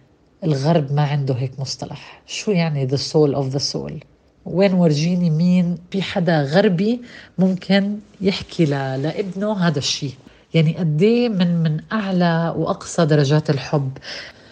الغرب 0.47 0.93
ما 0.93 1.03
عنده 1.03 1.35
هيك 1.35 1.61
مصطلح. 1.61 2.23
شو 2.27 2.51
يعني 2.51 2.89
the 2.89 3.01
soul 3.01 3.35
of 3.37 3.57
the 3.57 3.73
soul 3.75 3.93
وين 4.45 4.75
ورجيني 4.75 5.31
مين؟ 5.31 5.79
في 5.91 6.03
حدا 6.03 6.43
غربي 6.43 7.01
ممكن 7.39 7.99
يحكي 8.21 8.65
لابنه 8.65 9.53
هذا 9.53 9.79
الشيء 9.79 10.15
يعني 10.55 10.77
قد 10.77 11.03
إيه 11.03 11.29
من 11.29 11.63
من 11.63 11.81
أعلى 11.93 12.55
وأقصى 12.57 13.07
درجات 13.07 13.51
الحب. 13.51 13.91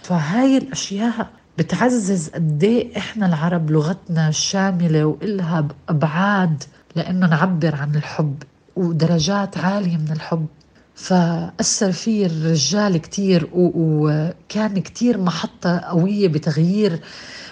فهاي 0.02 0.57
الأشياء 0.59 1.30
بتعزز 1.59 2.28
قد 2.28 2.64
إيه 2.64 2.96
إحنا 2.98 3.26
العرب 3.26 3.70
لغتنا 3.70 4.30
شاملة 4.30 5.04
وإلها 5.04 5.68
أبعاد 5.88 6.62
لأنه 6.96 7.26
نعبر 7.26 7.74
عن 7.74 7.96
الحب 7.96 8.42
ودرجات 8.76 9.59
عالية 9.59 9.96
من 9.96 10.12
الحب. 10.12 10.46
فأثر 10.94 11.92
فيه 11.92 12.26
الرجال 12.26 12.96
كتير 12.96 13.48
وكان 13.52 14.78
كتير 14.80 15.18
محطة 15.18 15.78
قوية 15.78 16.28
بتغيير 16.28 17.00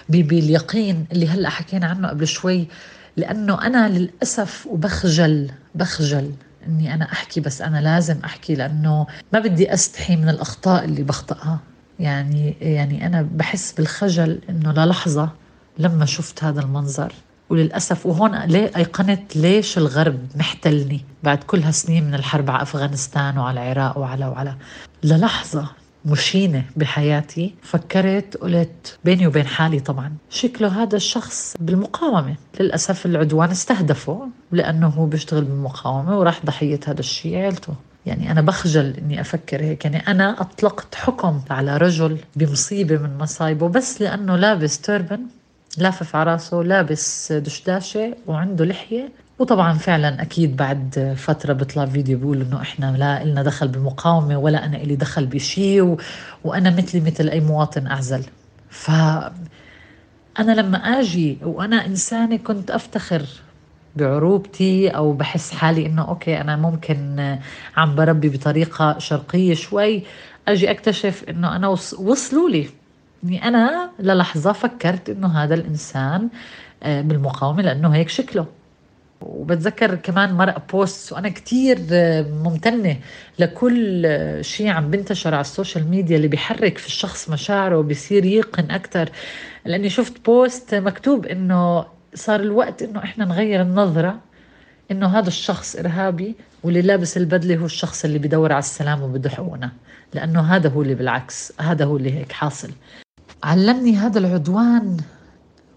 باليقين 0.09 1.05
اللي 1.11 1.27
هلأ 1.27 1.49
حكينا 1.49 1.87
عنه 1.87 2.07
قبل 2.07 2.27
شوي. 2.27 2.67
لأنه 3.17 3.67
أنا 3.67 3.89
للأسف 3.89 4.67
وبخجل 4.67 5.51
بخجل 5.75 6.31
إني 6.67 6.93
أنا 6.93 7.11
أحكي 7.11 7.41
بس 7.41 7.61
أنا 7.61 7.81
لازم 7.81 8.19
أحكي 8.25 8.55
لأنه 8.55 9.07
ما 9.33 9.39
بدي 9.39 9.73
أستحي 9.73 10.15
من 10.15 10.29
الأخطاء 10.29 10.85
اللي 10.85 11.03
بخطئها 11.03 11.59
يعني 11.99 12.55
يعني 12.61 13.07
أنا 13.07 13.21
بحس 13.21 13.71
بالخجل 13.71 14.39
إنه 14.49 14.71
للحظة 14.71 15.29
لما 15.79 16.05
شفت 16.05 16.43
هذا 16.43 16.61
المنظر. 16.61 17.13
وللأسف 17.49 18.05
وهون 18.05 18.39
ليه 18.39 18.71
ايقنت 18.77 19.35
ليش 19.35 19.77
الغرب 19.77 20.19
محتلني 20.35 21.05
بعد 21.23 21.37
كل 21.37 21.59
هالسنين 21.59 22.03
من 22.03 22.13
الحرب 22.13 22.49
على 22.49 22.61
أفغانستان 22.61 23.37
وعلى 23.37 23.71
العراق 23.71 23.97
وعلى 23.97 24.25
وعلى 24.25 24.55
للحظة 25.03 25.69
مشينة 26.05 26.65
بحياتي 26.75 27.55
فكرت 27.61 28.37
قلت 28.37 28.97
بيني 29.05 29.27
وبين 29.27 29.47
حالي 29.47 29.79
طبعا 29.79 30.13
شكله 30.29 30.83
هذا 30.83 30.95
الشخص 30.95 31.55
بالمقاومة. 31.59 32.35
للأسف 32.59 33.05
العدوان 33.05 33.49
استهدفه 33.51 34.27
لأنه 34.51 34.87
هو 34.87 35.05
بيشتغل 35.05 35.43
بالمقاومة 35.43 36.19
وراح 36.19 36.45
ضحية 36.45 36.79
هذا 36.87 36.99
الشيء 36.99 37.35
عيلته. 37.35 37.73
يعني 38.05 38.31
أنا 38.31 38.41
بخجل 38.41 38.93
إني 38.97 39.21
أفكر 39.21 39.61
هيك. 39.61 39.85
يعني 39.85 39.97
أنا 39.97 40.41
أطلقت 40.41 40.95
حكم 40.95 41.41
على 41.49 41.77
رجل 41.77 42.17
بمصيبة 42.35 42.97
من 42.97 43.17
مصايبه 43.17 43.67
بس 43.69 44.01
لأنه 44.01 44.35
لابس 44.35 44.81
توربن 44.81 45.19
لافف 45.77 46.15
على 46.15 46.31
راسه 46.31 46.61
لابس 46.63 47.31
دشداشة 47.31 48.15
وعنده 48.27 48.65
لحية. 48.65 49.09
وطبعا 49.39 49.73
فعلا 49.73 50.21
أكيد 50.21 50.55
بعد 50.55 51.15
فترة 51.17 51.53
بيطلع 51.53 51.85
فيديو 51.85 52.17
بيقول 52.17 52.41
إنه 52.41 52.61
إحنا 52.61 52.97
لا 52.97 53.23
لنا 53.23 53.43
دخل 53.43 53.67
بالمقاومه 53.67 54.37
ولا 54.37 54.65
أنا 54.65 54.77
إلي 54.77 54.95
دخل 54.95 55.25
بشيء 55.25 55.81
و... 55.81 55.97
وأنا 56.43 56.69
مثلي 56.69 57.01
مثل 57.01 57.29
أي 57.29 57.39
مواطن 57.39 57.87
أعزل. 57.87 58.23
ف 58.69 58.91
أنا 60.39 60.51
لما 60.51 60.77
آجي 60.77 61.37
وأنا 61.43 61.85
إنسانة 61.85 62.37
كنت 62.37 62.71
أفتخر 62.71 63.25
بعروبتي 63.95 64.89
أو 64.89 65.13
بحس 65.13 65.51
حالي 65.53 65.85
إنه 65.85 66.07
okay 66.07 66.41
أنا 66.41 66.55
ممكن 66.55 67.37
عم 67.77 67.95
بربي 67.95 68.29
بطريقة 68.29 68.97
شرقية 68.99 69.53
شوي 69.53 70.03
أجي 70.47 70.71
أكتشف 70.71 71.23
إنه 71.29 71.55
أنا 71.55 71.67
وصلوا 71.99 72.49
لي. 72.49 72.69
اني 73.23 73.47
أنا 73.47 73.91
للحظة 73.99 74.51
فكرت 74.51 75.09
إنه 75.09 75.43
هذا 75.43 75.55
الإنسان 75.55 76.29
آه، 76.83 77.01
بالمقاومة 77.01 77.61
لأنه 77.61 77.95
هيك 77.95 78.09
شكله. 78.09 78.45
وبتذكر 79.21 79.95
كمان 79.95 80.33
مرق 80.33 80.71
post 80.71 81.13
وأنا 81.13 81.29
كتير 81.29 81.77
ممتنة 82.43 82.97
لكل 83.39 84.07
شيء 84.41 84.67
عم 84.67 84.91
بنتشر 84.91 85.33
على 85.33 85.41
ال 85.41 85.48
social 85.48 85.87
media 85.87 86.17
اللي 86.17 86.27
بيحرك 86.27 86.77
في 86.77 86.87
الشخص 86.87 87.29
مشاعره 87.29 87.77
وبيصير 87.77 88.25
ييقن 88.25 88.71
أكثر 88.71 89.09
لأني 89.65 89.89
شفت 89.89 90.25
بوست 90.25 90.75
مكتوب 90.75 91.25
إنه 91.25 91.85
صار 92.15 92.39
الوقت 92.39 92.81
إنه 92.81 93.03
إحنا 93.03 93.25
نغير 93.25 93.61
النظرة 93.61 94.19
إنه 94.91 95.07
هذا 95.19 95.27
الشخص 95.27 95.75
إرهابي 95.75 96.35
واللي 96.63 96.81
لابس 96.81 97.17
البدلة 97.17 97.55
هو 97.57 97.65
الشخص 97.65 98.05
اللي 98.05 98.19
بدور 98.19 98.51
على 98.51 98.59
السلام 98.59 99.01
وبده 99.01 99.29
حقوقنا. 99.29 99.71
لأنه 100.13 100.41
هذا 100.41 100.69
هو 100.69 100.81
اللي 100.81 100.95
بالعكس 100.95 101.53
هذا 101.59 101.85
هو 101.85 101.97
اللي 101.97 102.13
هيك 102.13 102.31
حاصل. 102.31 102.69
علمني 103.43 103.95
هذا 103.95 104.19
العدوان 104.19 104.97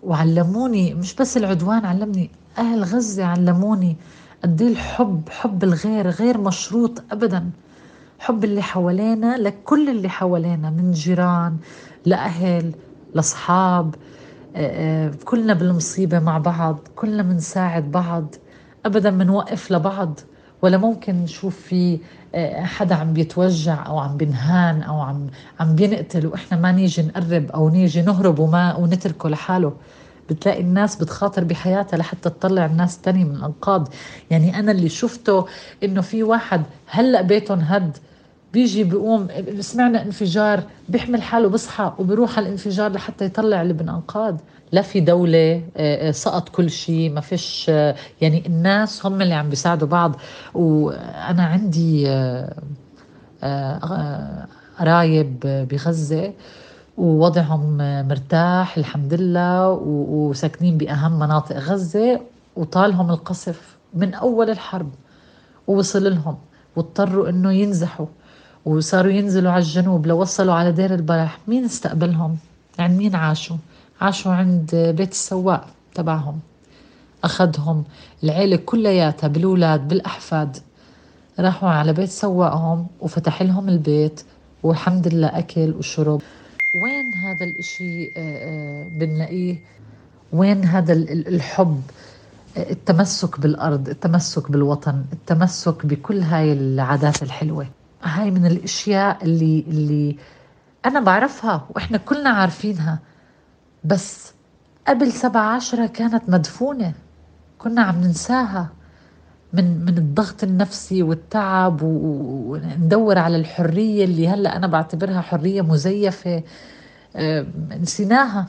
وعلموني 0.03 0.95
مش 0.95 1.15
بس 1.15 1.37
العدوان 1.37 1.85
علمني 1.85 2.31
أهل 2.59 2.85
غزة 2.85 3.25
علموني 3.25 3.97
قد 4.45 4.63
إيه 4.63 4.69
الحب 4.69 5.29
حب 5.31 5.65
الغير 5.65 6.09
غير 6.11 6.39
مشروط 6.39 7.03
أبدا. 7.13 7.51
حب 8.19 8.45
اللي 8.45 8.63
حوالينا 8.63 9.37
لكل 9.37 9.89
اللي 9.91 10.09
حوالينا 10.09 10.71
من 10.71 10.91
جيران 10.93 11.57
لأهل 12.05 12.73
لأصحاب 13.15 13.95
آه، 14.57 15.07
آه، 15.09 15.13
كلنا 15.25 15.55
بالمصيبة 15.55 16.19
مع 16.19 16.39
بعض 16.39 16.79
كلنا 16.97 17.23
بنساعد 17.23 17.91
بعض 17.91 18.35
أبدا 18.87 19.11
بنوقف 19.11 19.71
لبعض. 19.73 20.21
ولا 20.63 20.77
ممكن 20.79 21.15
نشوف 21.15 21.57
في 21.61 21.99
آه، 22.35 22.63
حدا 22.65 22.95
عم 22.95 23.13
بيتوجع 23.13 23.87
أو 23.87 23.99
عم 23.99 24.17
بنهان 24.17 24.83
أو 24.83 25.01
عم 25.01 25.27
عم 25.61 25.75
بينقتل 25.77 26.27
وإحنا 26.27 26.59
ما 26.59 26.73
نيجي 26.73 27.03
نقرب 27.03 27.51
أو 27.51 27.69
نيجي 27.69 28.03
نهرب 28.03 28.39
وما 28.39 28.77
ونتركه 28.77 29.29
لحاله. 29.29 29.77
بتلاقي 30.31 30.61
الناس 30.61 30.97
بتخاطر 30.97 31.45
بحياتها 31.45 31.97
لحتى 31.97 32.31
تطلع 32.31 32.67
الناس 32.67 33.01
تاني 33.01 33.25
من 33.25 33.37
الأنقاض. 33.37 33.89
يعني 34.31 34.59
أنا 34.59 34.73
اللي 34.73 34.89
شفته 34.89 35.47
إنه 35.85 36.01
في 36.01 36.23
واحد 36.23 36.63
هلأ 36.87 37.23
بيتهم 37.23 37.59
هد 37.61 37.97
بيجي 38.57 38.85
بيقوم 38.85 39.29
سمعنا 39.61 40.03
انفجار 40.03 40.63
بيحمل 40.89 41.23
حاله 41.23 41.49
بصحى 41.49 41.93
وبيروح 41.99 42.39
على 42.39 42.47
الانفجار 42.47 42.93
لحتى 42.93 43.25
يطلع 43.25 43.63
اللي 43.63 43.73
بالأنقاض 43.73 44.41
لا 44.73 44.83
في 44.83 45.01
دولة 45.01 45.63
آه، 45.77 46.09
آه، 46.09 46.11
سقط 46.11 46.49
كل 46.49 46.71
شيء 46.71 47.13
ما 47.13 47.21
فيش 47.21 47.67
آه، 47.69 47.95
يعني 48.21 48.47
الناس 48.47 49.07
هم 49.07 49.23
اللي 49.23 49.35
عم 49.35 49.49
بيساعدوا 49.49 49.89
بعض. 49.89 50.17
وأنا 50.55 51.43
عندي 51.43 52.09
قرايب 54.79 55.41
بغزة 55.71 56.33
ووضعهم 56.99 57.77
مرتاح 58.09 58.77
الحمد 58.77 59.15
لله 59.15 59.71
وساكنين 59.71 60.79
بأهم 60.79 61.19
مناطق 61.19 61.57
غزة 61.57 62.21
وطالهم 62.57 63.11
القصف 63.11 63.77
من 63.95 64.15
أول 64.15 64.51
الحرب. 64.51 64.91
ووصل 65.67 66.15
لهم 66.15 66.37
واضطروا 66.77 67.29
إنه 67.29 67.53
ينزحوا. 67.53 68.07
وصاروا 68.67 69.13
ينزلوا 69.13 69.53
على 69.53 69.63
الجنوب 69.63 70.07
لو 70.07 70.21
وصلوا 70.21 70.55
على 70.55 70.73
دير 70.73 70.95
البلح 70.95 71.39
مين 71.49 71.65
استقبلهم؟ 71.65 72.37
يعني 72.79 72.97
مين 72.97 73.15
عاشوا؟ 73.15 73.57
عاشوا 74.01 74.33
عند 74.33 74.95
بيت 74.97 75.13
السواق 75.13 75.67
تبعهم. 75.95 76.39
أخذهم 77.25 77.85
العيلة 78.25 78.57
كلياتها 78.57 79.29
بالأولاد 79.29 79.89
بالأحفاد. 79.89 80.57
راحوا 81.41 81.69
على 81.69 81.93
بيت 81.93 82.09
سواقهم 82.11 82.87
وفتح 83.01 83.43
لهم 83.43 83.69
البيت 83.69 84.21
والحمد 84.63 85.15
لله 85.15 85.39
أكل 85.39 85.75
وشرب. 85.79 86.21
وين 86.75 87.15
هذا 87.15 87.45
الإشي 87.45 88.05
آه، 88.07 88.11
آه، 88.17 88.89
بنلاقيه؟ 88.89 89.57
وين 90.33 90.65
هذا 90.65 90.93
الحب؟ 90.93 91.83
آه، 92.57 92.71
التمسك 92.71 93.41
بالأرض 93.41 93.89
التمسك 93.89 94.51
بالوطن 94.51 95.05
التمسك 95.13 95.87
بكل 95.87 96.21
هاي 96.21 96.53
العادات 96.53 97.23
الحلوة. 97.23 97.67
هاي 98.07 98.31
من 98.31 98.47
الأشياء 98.47 99.25
اللي, 99.25 99.65
اللي 99.69 100.17
أنا 100.87 101.01
بعرفها 101.01 101.67
وإحنا 101.71 101.99
كلنا 101.99 102.31
عارفينها. 102.31 102.99
بس 103.85 104.33
قبل 104.89 105.13
سبعة 105.13 105.55
عشرة 105.57 105.87
كانت 105.87 106.29
مدفونة. 106.29 106.93
كنا 107.59 107.83
عم 107.83 108.01
ننساها 108.01 108.69
من 109.53 109.85
من 109.85 109.99
الضغط 109.99 110.43
النفسي 110.45 111.03
والتعب 111.03 111.83
وندور 111.83 113.19
على 113.19 113.37
الحرية 113.37 114.05
اللي 114.05 114.29
هلأ 114.29 114.57
أنا 114.57 114.67
بعتبرها 114.67 115.21
حرية 115.21 115.63
مزيفة 115.63 116.43
آه، 117.17 117.47
نسيناها. 117.81 118.47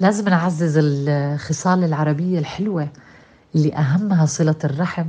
لازم 0.00 0.28
نعزز 0.28 0.78
الخصال 0.82 1.84
العربية 1.84 2.38
الحلوة 2.38 2.88
اللي 3.54 3.74
أهمها 3.76 4.26
صلة 4.26 4.56
الرحم. 4.64 5.06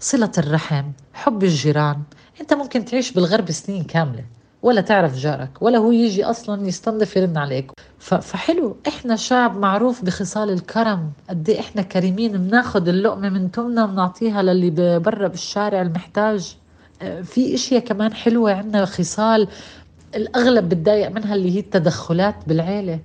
صلة 0.00 0.32
الرحم 0.38 0.84
حب 1.14 1.44
الجيران 1.44 2.02
أنت 2.40 2.54
ممكن 2.54 2.84
تعيش 2.84 3.12
بالغرب 3.12 3.50
سنين 3.50 3.84
كاملة 3.84 4.24
ولا 4.62 4.80
تعرف 4.80 5.16
جارك 5.16 5.50
ولا 5.62 5.78
هو 5.78 5.92
يجي 5.92 6.24
أصلا 6.24 6.66
يستنظف 6.68 7.16
يرن 7.16 7.36
عليك. 7.36 7.70
فحلو 7.98 8.76
إحنا 8.88 9.16
شعب 9.16 9.58
معروف 9.58 10.04
بخصال 10.04 10.50
الكرم 10.50 11.12
قد 11.30 11.48
إيه 11.48 11.60
إحنا 11.60 11.82
كريمين 11.82 12.32
بناخذ 12.32 12.88
اللقمة 12.88 13.28
من 13.28 13.50
تمنا 13.50 13.84
وبنعطيها 13.84 14.42
للي 14.42 14.98
برا 14.98 15.28
بالشارع 15.28 15.82
المحتاج. 15.82 16.56
آه، 17.02 17.20
في 17.20 17.54
إشياء 17.54 17.80
كمان 17.80 18.14
حلوة 18.14 18.52
عندنا 18.54 18.84
خصال 18.84 19.48
الأغلب 20.14 20.68
بتضايق 20.68 21.10
منها 21.10 21.34
اللي 21.34 21.54
هي 21.54 21.58
التدخلات 21.60 22.34
بالعيلة. 22.46 23.00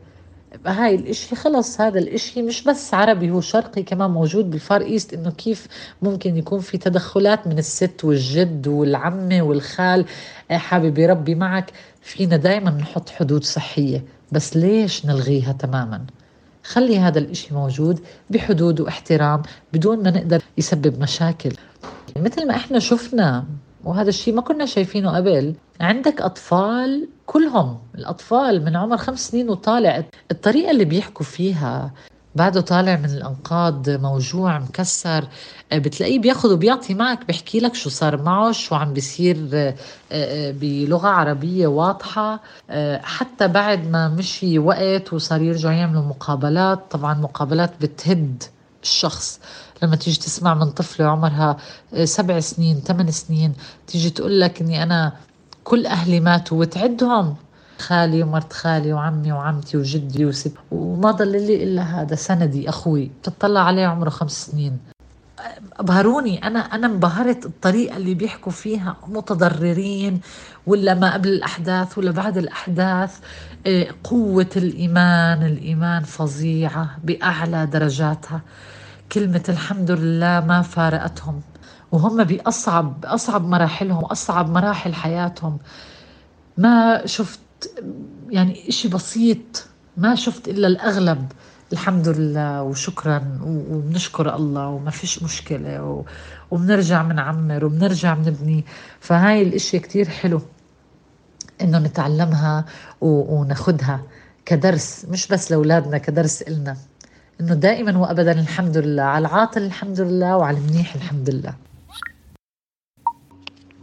هاي 0.65 0.95
الإشي 0.95 1.35
خلص 1.35 1.81
هذا 1.81 1.99
الإشي. 1.99 2.41
مش 2.41 2.63
بس 2.63 2.93
عربي 2.93 3.31
هو 3.31 3.41
شرقي 3.41 3.83
كمان 3.83 4.11
موجود 4.11 4.49
بالفار 4.49 4.81
إيست 4.81 5.13
إنه 5.13 5.31
كيف 5.31 5.67
ممكن 6.01 6.37
يكون 6.37 6.59
في 6.59 6.77
تدخلات 6.77 7.47
من 7.47 7.59
الست 7.59 8.01
والجد 8.03 8.67
والعمة 8.67 9.41
والخال. 9.41 10.05
آه، 10.51 10.57
حابب 10.57 10.97
يربي 10.97 11.35
معك. 11.35 11.71
فينا 12.01 12.37
دايما 12.37 12.71
نحط 12.71 13.09
حدود 13.09 13.43
صحية. 13.43 14.03
بس 14.31 14.57
ليش 14.57 15.05
نلغيها 15.05 15.51
تماما؟ 15.51 16.05
خلي 16.63 16.99
هذا 16.99 17.19
الإشي 17.19 17.53
موجود 17.53 17.99
بحدود 18.29 18.79
واحترام 18.81 19.41
بدون 19.73 20.03
ما 20.03 20.11
نقدر 20.11 20.41
يسبب 20.57 21.01
مشاكل. 21.01 21.51
مثل 22.17 22.47
ما 22.47 22.55
إحنا 22.55 22.79
شفنا 22.79 23.45
وهذا 23.83 24.09
الشيء 24.09 24.33
ما 24.33 24.41
كنا 24.41 24.65
شايفينه 24.65 25.15
قبل. 25.15 25.55
عندك 25.79 26.21
أطفال 26.21 27.07
كلهم 27.25 27.79
الأطفال 27.95 28.65
من 28.65 28.75
عمر 28.75 28.97
خمس 28.97 29.27
سنين 29.27 29.49
وطالع. 29.49 30.03
الطريقة 30.31 30.71
اللي 30.71 30.85
بيحكوا 30.85 31.25
فيها 31.25 31.91
بعده 32.35 32.61
طالع 32.61 32.95
من 32.95 33.05
الأنقاض 33.05 33.89
موجوع 33.89 34.59
مكسر. 34.59 35.27
بتلاقيه 35.73 36.19
بياخذ 36.19 36.53
وبيعطي 36.53 36.93
معك 36.93 37.25
بيحكي 37.25 37.59
لك 37.59 37.75
شو 37.75 37.89
صار 37.89 38.21
معه 38.21 38.51
شو 38.51 38.75
عم 38.75 38.93
بيصير 38.93 39.49
آه، 39.53 39.75
آه، 40.11 40.51
بلغة 40.51 41.07
عربية 41.07 41.67
واضحة. 41.67 42.39
آه، 42.69 43.01
حتى 43.03 43.47
بعد 43.47 43.87
ما 43.87 44.07
مشي 44.07 44.59
وقت 44.59 45.13
وصار 45.13 45.41
يرجعوا 45.41 45.73
يعملوا 45.73 46.03
مقابلات 46.03 46.91
طبعا 46.91 47.13
مقابلات 47.13 47.71
بتهد 47.81 48.43
الشخص. 48.83 49.39
لما 49.83 49.95
تيجي 49.95 50.19
تسمع 50.19 50.53
من 50.53 50.71
طفلة 50.71 51.05
عمرها 51.05 51.57
سبع 52.03 52.39
سنين 52.39 52.79
ثمان 52.79 53.11
سنين 53.11 53.53
تيجي 53.87 54.09
تقول 54.09 54.39
لك 54.41 54.61
إني 54.61 54.83
أنا 54.83 55.13
كل 55.63 55.85
أهلي 55.85 56.19
ماتوا 56.19 56.59
وتعدهم. 56.59 57.35
خالي 57.79 58.23
ومرت 58.23 58.53
خالي 58.53 58.93
وعمي 58.93 59.31
وعمتي 59.31 59.77
وجدي 59.77 60.25
وست. 60.25 60.53
وما 60.71 61.11
ضل 61.11 61.31
لي 61.31 61.63
إلا 61.63 61.81
هذا 61.81 62.15
سندي 62.15 62.69
أخوي. 62.69 63.11
بتطلع 63.21 63.61
عليه 63.61 63.85
عمره 63.87 64.09
خمس 64.09 64.45
سنين. 64.45 64.77
أبهروني. 65.79 66.47
أنا 66.47 66.59
أنا 66.59 66.87
انبهرت 66.87 67.45
الطريقة 67.45 67.97
اللي 67.97 68.13
بيحكوا 68.13 68.51
فيها. 68.51 68.95
متضررين. 69.07 70.21
ولا 70.67 70.93
ما 70.93 71.13
قبل 71.13 71.29
الأحداث 71.29 71.97
ولا 71.97 72.11
بعد 72.11 72.37
الأحداث. 72.37 73.19
آه، 73.67 73.87
قوة 74.03 74.49
الإيمان. 74.55 75.45
الإيمان 75.45 76.03
فظيعة 76.03 76.97
بأعلى 77.03 77.65
درجاتها. 77.65 78.41
كلمة 79.11 79.43
الحمد 79.49 79.91
لله 79.91 80.39
ما 80.47 80.61
فارقتهم. 80.61 81.41
وهم 81.91 82.23
بأصعب 82.23 83.05
اصعب 83.05 83.47
مراحلهم 83.47 84.05
أصعب 84.05 84.49
مراحل 84.49 84.93
حياتهم. 84.93 85.57
ما 86.57 87.05
شفت 87.05 87.39
يعني 88.29 88.69
إشي 88.69 88.87
بسيط 88.87 89.65
ما 89.97 90.15
شفت 90.15 90.47
إلا 90.47 90.67
الأغلب. 90.67 91.31
الحمد 91.73 92.07
لله 92.07 92.63
وشكرا 92.63 93.39
وبنشكر 93.45 94.35
الله 94.35 94.67
وما 94.67 94.91
فيش 94.91 95.23
مشكلة 95.23 96.03
وبنرجع 96.51 97.01
بنعمر 97.03 97.65
وبنرجع 97.65 98.13
بنبني 98.13 98.65
فهاي 98.99 99.41
الإشي 99.41 99.79
كتير 99.79 100.09
حلو 100.09 100.41
إنه 101.61 101.79
نتعلمها 101.79 102.65
وناخدها 103.01 104.01
كدرس 104.45 105.05
مش 105.09 105.27
بس 105.27 105.51
لأولادنا 105.51 105.97
كدرس 105.97 106.41
إلنا. 106.41 106.77
إنه 107.41 107.53
دائما 107.53 107.97
وابدا 107.97 108.31
الحمد 108.31 108.77
لله. 108.77 109.03
على 109.03 109.27
العاطل 109.27 109.61
الحمد 109.61 110.01
لله 110.01 110.37
وعلى 110.37 110.57
المنيح 110.57 110.95
الحمد 110.95 111.29
لله. 111.29 111.53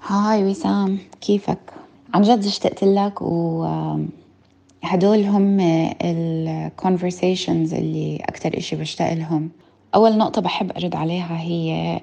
هاي 0.09 0.45
وسام 0.45 0.99
كيفك؟ 1.21 1.59
عن 2.15 2.23
جد 2.23 2.45
اشتقت 2.45 2.85
لك 2.85 3.23
و 3.23 3.65
هدول 4.85 5.25
هم 5.25 5.61
الكونفرسيشنز 6.03 7.75
اللي 7.75 8.19
أكتر 8.29 8.59
إشي 8.59 8.77
بشتاق 8.77 9.13
لهم. 9.13 9.51
أول 9.95 10.19
نقطة 10.19 10.41
بحب 10.41 10.73
أرد 10.73 10.95
عليها 10.97 11.41
هي 11.41 12.01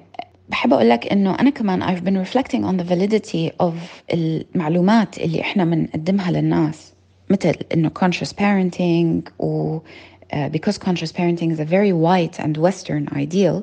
بحب 0.48 0.72
أقول 0.72 0.90
لك 0.90 1.12
إنه 1.12 1.34
أنا 1.40 1.50
كمان 1.50 1.82
I've 1.82 2.00
been 2.00 2.28
reflecting 2.28 2.64
on 2.64 2.76
the 2.84 2.88
validity 2.90 3.66
of 3.66 3.72
المعلومات 4.14 5.18
اللي 5.18 5.40
إحنا 5.40 5.64
بنقدمها 5.64 6.30
للناس. 6.30 6.92
مثل 7.30 7.54
إنه 7.74 7.90
conscious 8.04 8.30
parenting 8.32 9.30
و 9.44 9.78
uh, 9.78 10.36
because 10.36 10.78
conscious 10.78 11.12
parenting 11.12 11.50
is 11.50 11.60
a 11.60 11.64
very 11.64 11.92
white 11.92 12.44
and 12.44 12.56
western 12.56 13.16
ideal. 13.16 13.62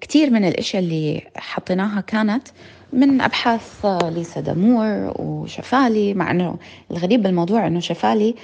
كتير 0.00 0.30
من 0.30 0.44
الأشياء 0.44 0.82
اللي 0.82 1.22
حطيناها 1.36 2.00
كانت 2.00 2.48
من 2.92 3.20
أبحاث 3.20 3.86
ليسا 3.86 4.40
دامور 4.40 5.12
وشفالي 5.18 6.14
مع 6.14 6.30
أنه 6.30 6.56
الغريب 6.90 7.22
بالموضوع 7.22 7.66
أنه 7.66 7.80
شفالي 7.80 8.34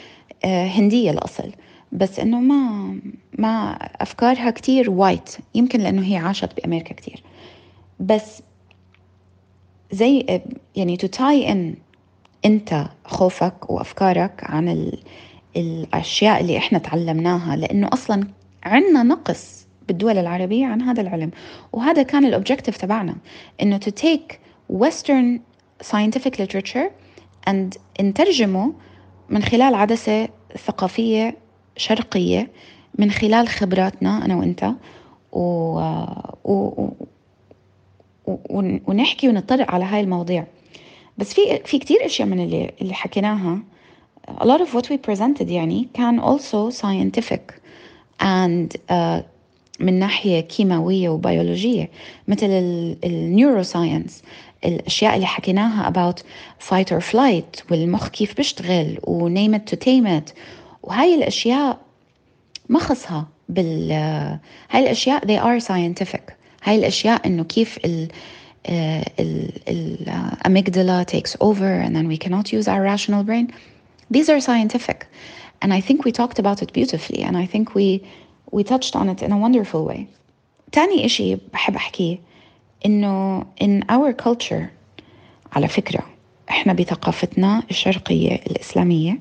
آه، 0.44 0.66
هندية 0.66 1.10
الأصل. 1.10 1.52
بس 1.92 2.20
أنه 2.20 2.40
ما 2.40 2.94
ما 3.38 3.72
أفكارها 4.00 4.50
كتير 4.50 4.90
وايت. 4.90 5.36
يمكن 5.54 5.80
لأنه 5.80 6.06
هي 6.06 6.16
عاشت 6.16 6.56
بأمريكا 6.56 6.94
كتير. 6.94 7.22
بس 8.00 8.42
زي 9.92 10.26
آه، 10.28 10.42
يعني 10.76 10.98
to 10.98 11.06
tie 11.18 11.48
in 11.52 11.78
أنت 12.44 12.86
خوفك 13.04 13.70
وأفكارك 13.70 14.44
عن 14.44 14.68
ال 14.68 14.98
الأشياء 15.56 16.40
اللي 16.40 16.58
إحنا 16.58 16.78
تعلمناها. 16.78 17.56
لأنه 17.56 17.88
أصلا 17.92 18.26
عندنا 18.64 19.02
نقص 19.02 19.61
بالدول 19.88 20.18
العربية 20.18 20.66
عن 20.66 20.82
هذا 20.82 21.00
العلم. 21.00 21.30
وهذا 21.72 22.02
كان 22.02 22.24
الأوبجيكتيف 22.24 22.76
تبعنا 22.76 23.16
إنه 23.62 23.78
to 23.78 23.90
take 23.90 24.38
western 24.72 25.40
scientific 25.82 26.38
literature 26.38 26.90
and 27.50 27.78
نترجمه 28.00 28.72
من 29.28 29.42
خلال 29.42 29.74
عدسة 29.74 30.28
ثقافية 30.66 31.36
شرقية 31.76 32.50
من 32.98 33.10
خلال 33.10 33.48
خبراتنا 33.48 34.24
أنا 34.24 34.36
وأنت. 34.36 34.72
و... 35.32 35.40
و... 36.44 36.52
و... 38.26 38.78
ونحكي 38.86 39.28
ونطلع 39.28 39.66
على 39.68 39.84
هاي 39.84 40.00
المواضيع. 40.00 40.46
بس 41.18 41.34
في 41.34 41.60
في 41.64 41.78
كثير 41.78 42.06
أشياء 42.06 42.28
من 42.28 42.40
اللي 42.40 42.72
اللي 42.80 42.94
حكيناها. 42.94 43.58
A 44.30 44.44
lot 44.44 44.60
of 44.60 44.74
what 44.74 44.86
we 44.90 44.96
presented 44.96 45.48
يعني 45.48 45.88
كان 45.94 46.20
also 46.20 46.70
scientific 46.70 47.54
and 48.20 48.76
uh, 48.90 49.22
من 49.82 49.98
ناحية 49.98 50.40
كيماوية 50.40 51.08
وبيولوجية 51.08 51.90
مثل 52.28 52.46
النيوروساينس 53.04 54.22
الأشياء 54.64 55.14
اللي 55.14 55.26
حكيناها 55.26 55.92
about 55.92 56.18
fight 56.68 56.86
or 56.92 57.00
flight 57.12 57.70
والمخ 57.70 58.08
كيف 58.08 58.36
بيشتغل 58.36 58.98
و 59.02 59.28
name 59.34 59.54
it 59.58 59.74
to 59.74 59.76
tame 59.76 60.06
it 60.06 60.32
وهاي 60.82 61.14
الأشياء 61.14 61.78
ما 62.68 62.78
خصها 62.78 63.26
بال 63.48 63.92
هاي 64.70 64.82
الأشياء 64.82 65.26
they 65.26 65.40
are 65.42 65.64
scientific 65.64 66.32
هاي 66.62 66.76
الأشياء 66.76 67.26
إنه 67.26 67.44
كيف 67.44 67.78
ال 67.84 68.08
الاميجدلا 69.68 71.06
takes 71.10 71.36
over 71.40 71.80
and 71.84 71.96
then 71.96 72.08
we 72.08 72.16
cannot 72.16 72.52
use 72.52 72.68
our 72.68 72.82
rational 72.82 73.24
brain 73.24 73.52
these 74.10 74.28
are 74.30 74.40
scientific 74.40 75.06
and 75.62 75.72
I 75.72 75.80
think 75.80 76.04
we 76.04 76.12
talked 76.12 76.38
about 76.38 76.62
it 76.62 76.72
beautifully 76.72 77.22
and 77.22 77.36
I 77.36 77.46
think 77.46 77.74
we 77.74 78.02
we 78.56 78.62
touched 78.62 78.94
on 78.96 79.08
it 79.08 79.22
in 79.22 79.32
a 79.32 79.38
wonderful 79.38 79.84
way. 79.90 80.06
تاني 80.72 81.04
إشي 81.06 81.36
بحب 81.52 81.74
أحكيه 81.76 82.18
إنه 82.86 83.40
in 83.64 83.80
our 83.92 84.12
culture 84.24 84.62
على 85.52 85.68
فكرة 85.68 86.02
إحنا 86.50 86.72
بثقافتنا 86.72 87.62
الشرقية 87.70 88.34
الإسلامية 88.34 89.18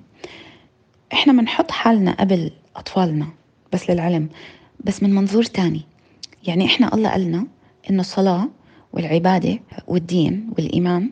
إحنا 1.14 1.34
بنحط 1.34 1.72
حالنا 1.72 2.12
قبل 2.20 2.52
أطفالنا 2.76 3.28
بس 3.74 3.90
للعلم 3.90 4.30
بس 4.80 5.04
من 5.04 5.16
منظور 5.16 5.44
تاني. 5.44 5.82
يعني 6.48 6.66
إحنا 6.66 6.94
الله 6.96 7.10
قالنا 7.10 7.48
إنه 7.90 8.00
الصلاة 8.02 8.50
والعبادة 8.94 9.60
والدين 9.88 10.50
والإيمان 10.58 11.10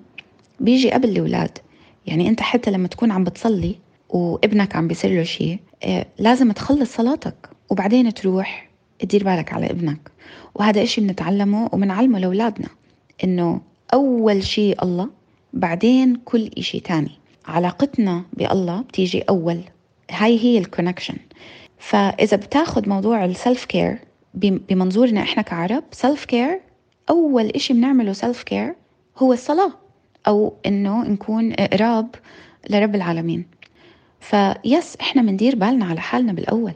بيجي 0.60 0.92
قبل 0.92 1.10
الأولاد. 1.10 1.58
يعني 2.06 2.30
أنت 2.30 2.42
حتى 2.42 2.72
لما 2.72 2.88
تكون 2.88 3.12
عم 3.12 3.24
بتصلي 3.24 3.76
وابنك 4.10 4.76
عم 4.76 4.88
بيصير 4.88 5.12
له 5.12 5.24
شيء 5.24 5.60
آه، 5.84 6.06
لازم 6.20 6.52
تخلص 6.52 6.96
صلاتك. 6.96 7.49
وبعدين 7.70 8.14
تروح 8.14 8.70
تدير 9.00 9.24
بالك 9.24 9.54
على 9.54 9.66
ابنك. 9.66 10.12
وهذا 10.56 10.84
إشي 10.84 11.02
بنتعلمه 11.02 11.70
وبنعلمه 11.74 12.20
لأولادنا 12.20 12.68
إنه 13.24 13.62
أول 13.94 14.44
شيء 14.44 14.84
الله 14.84 15.10
بعدين 15.54 16.16
كل 16.16 16.52
إشي 16.58 16.80
تاني. 16.80 17.12
علاقتنا 17.46 18.24
بالله 18.34 18.82
بتيجي 18.82 19.22
أول. 19.22 19.62
هاي 20.12 20.40
هي 20.40 20.58
ال 20.58 20.63
connection 20.63 21.16
فإذا 21.78 22.38
بتاخد 22.38 22.90
موضوع 22.90 23.26
ال 23.26 23.34
self 23.34 23.66
care 23.66 24.00
بمنظورنا 24.34 25.22
إحنا 25.22 25.44
كعرب 25.44 25.84
self 25.92 26.26
care 26.26 26.62
أول 27.10 27.46
إشي 27.46 27.74
بنعمله 27.74 28.14
self 28.14 28.44
care 28.44 28.76
هو 29.18 29.34
الصلاة. 29.34 29.72
أو 30.28 30.54
إنه 30.66 31.04
نكون 31.04 31.54
قراب 31.54 32.16
لرب 32.70 32.96
العالمين. 32.96 33.46
ف 34.20 34.39
yes 34.39 34.98
إحنا 35.02 35.22
بندير 35.22 35.56
بالنا 35.56 35.86
على 35.86 36.02
حالنا 36.02 36.34
بالأول. 36.34 36.74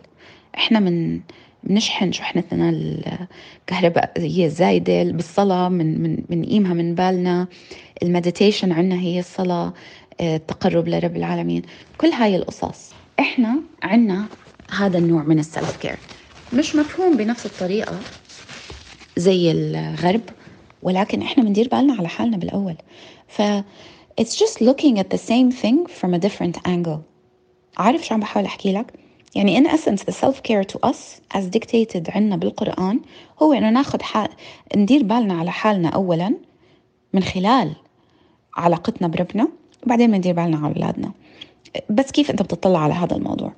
إحنا 0.58 0.80
من 0.80 1.20
بنشحن 1.64 2.12
شحنتنا 2.12 2.70
الكهربائية 2.70 4.46
الزايدة 4.46 5.04
بالصلاة 5.04 5.70
من 5.70 6.02
من 6.04 6.16
بنقيمها 6.30 6.74
من 6.74 6.96
بالنا. 6.96 7.48
ال 8.04 8.10
meditation 8.10 8.72
عنا 8.72 8.96
هي 8.96 9.20
الصلاة 9.20 9.74
آه، 10.22 10.36
التقرب 10.36 10.88
لرب 10.88 11.16
العالمين. 11.16 11.62
كل 11.98 12.08
هاي 12.08 12.36
القصص 12.36 12.92
إحنا 13.20 13.56
عنا 13.84 14.26
هذا 14.78 14.98
النوع 14.98 15.24
من 15.24 15.40
ال 15.40 15.48
self 15.48 15.78
care 15.78 15.96
مش 16.54 16.76
مفهوم 16.76 17.18
بنفس 17.18 17.46
الطريقة 17.46 18.00
زي 19.18 19.52
الغرب 19.52 20.22
ولكن 20.82 21.22
إحنا 21.22 21.44
بندير 21.44 21.68
بالنا 21.68 21.94
على 21.94 22.08
حالنا 22.08 22.38
بالأول. 22.38 22.76
ف 23.28 23.42
it's 24.22 24.36
just 24.36 24.62
looking 24.62 25.00
at 25.00 25.10
the 25.16 25.20
same 25.32 25.52
thing 25.64 25.88
from 26.02 26.14
a 26.14 26.20
different 26.20 26.58
angle. 26.68 27.00
عارف 27.78 28.06
شو 28.06 28.14
عم 28.14 28.20
بحاول 28.20 28.46
أحكي 28.46 28.74
لك؟ 28.74 28.94
يعني 29.36 29.60
in 29.60 29.68
essence 29.72 30.00
the 30.00 30.14
self 30.14 30.36
care 30.36 30.64
to 30.64 30.90
us 30.90 31.22
as 31.38 31.44
dictated 31.58 32.10
عنا 32.16 32.36
بالقرآن 32.36 33.00
هو 33.42 33.54
إنه 33.54 33.70
ناخد 33.70 34.02
حال 34.02 34.30
ندير 34.76 35.04
بالنا 35.04 35.34
على 35.34 35.52
حالنا 35.52 35.90
أولا 35.90 36.34
من 37.14 37.24
خلال 37.24 37.76
علاقتنا 38.56 39.08
بربنا 39.08 39.48
وبعدين 39.84 40.12
بندير 40.12 40.34
بالنا 40.34 40.58
على 40.58 40.76
أولادنا. 40.76 41.12
بس 41.90 42.12
كيف 42.12 42.32
أنت 42.32 42.42
بتطلع 42.42 42.80
على 42.80 42.94
هذا 42.94 43.16
الموضوع؟ 43.16 43.54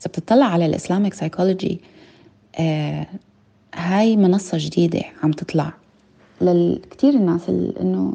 إذا 0.00 0.08
بتطلع 0.08 0.46
على 0.46 0.66
الإسلامك 0.66 1.14
سايكولوجي 1.14 1.80
آه 2.58 3.06
هاي 3.74 4.16
منصة 4.16 4.58
جديدة 4.60 5.02
عم 5.22 5.32
تطلع. 5.32 5.72
لكثير 6.40 7.10
الناس 7.10 7.48
إنه 7.80 8.14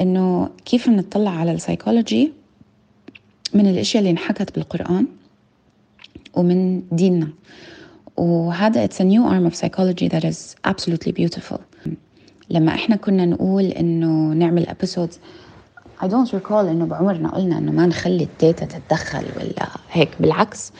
إنه 0.00 0.50
كيف 0.64 0.90
بنطلع 0.90 1.30
على 1.30 1.52
السايكولوجي 1.52 2.32
من 3.54 3.66
الأشياء 3.66 4.00
اللي 4.00 4.10
انحكت 4.10 4.54
بالقرآن 4.54 5.06
ومن 6.36 6.82
ديننا. 6.92 7.28
وهذا 8.16 8.86
it's 8.86 9.00
a 9.00 9.04
new 9.04 9.24
arm 9.24 9.46
of 9.46 9.54
psychology 9.54 10.08
that 10.08 10.24
is 10.24 10.54
absolutely 10.64 11.12
beautiful. 11.12 11.58
لما 12.50 12.74
إحنا 12.74 12.96
كنا 12.96 13.26
نقول 13.26 13.64
إنه 13.64 14.32
نعمل 14.32 14.66
episodes 14.66 15.14
I 16.02 16.06
don't 16.08 16.30
recall 16.32 16.52
إنه 16.52 16.86
بعمرنا 16.86 17.28
قلنا 17.30 17.58
إنه 17.58 17.72
ما 17.72 17.86
نخلي 17.86 18.24
ال 18.24 18.32
data 18.32 18.66
تتدخل 18.66 19.24
ولا 19.36 19.68
هيك. 19.92 20.08
بالعكس 20.20 20.72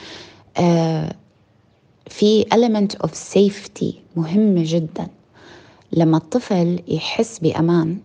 uh, 0.58 0.60
في 2.10 2.44
element 2.54 3.06
of 3.06 3.10
safety 3.10 3.94
مهمة 4.16 4.62
جدا. 4.64 5.06
لما 5.92 6.16
الطفل 6.16 6.82
يحس 6.88 7.38
بأمان 7.38 7.98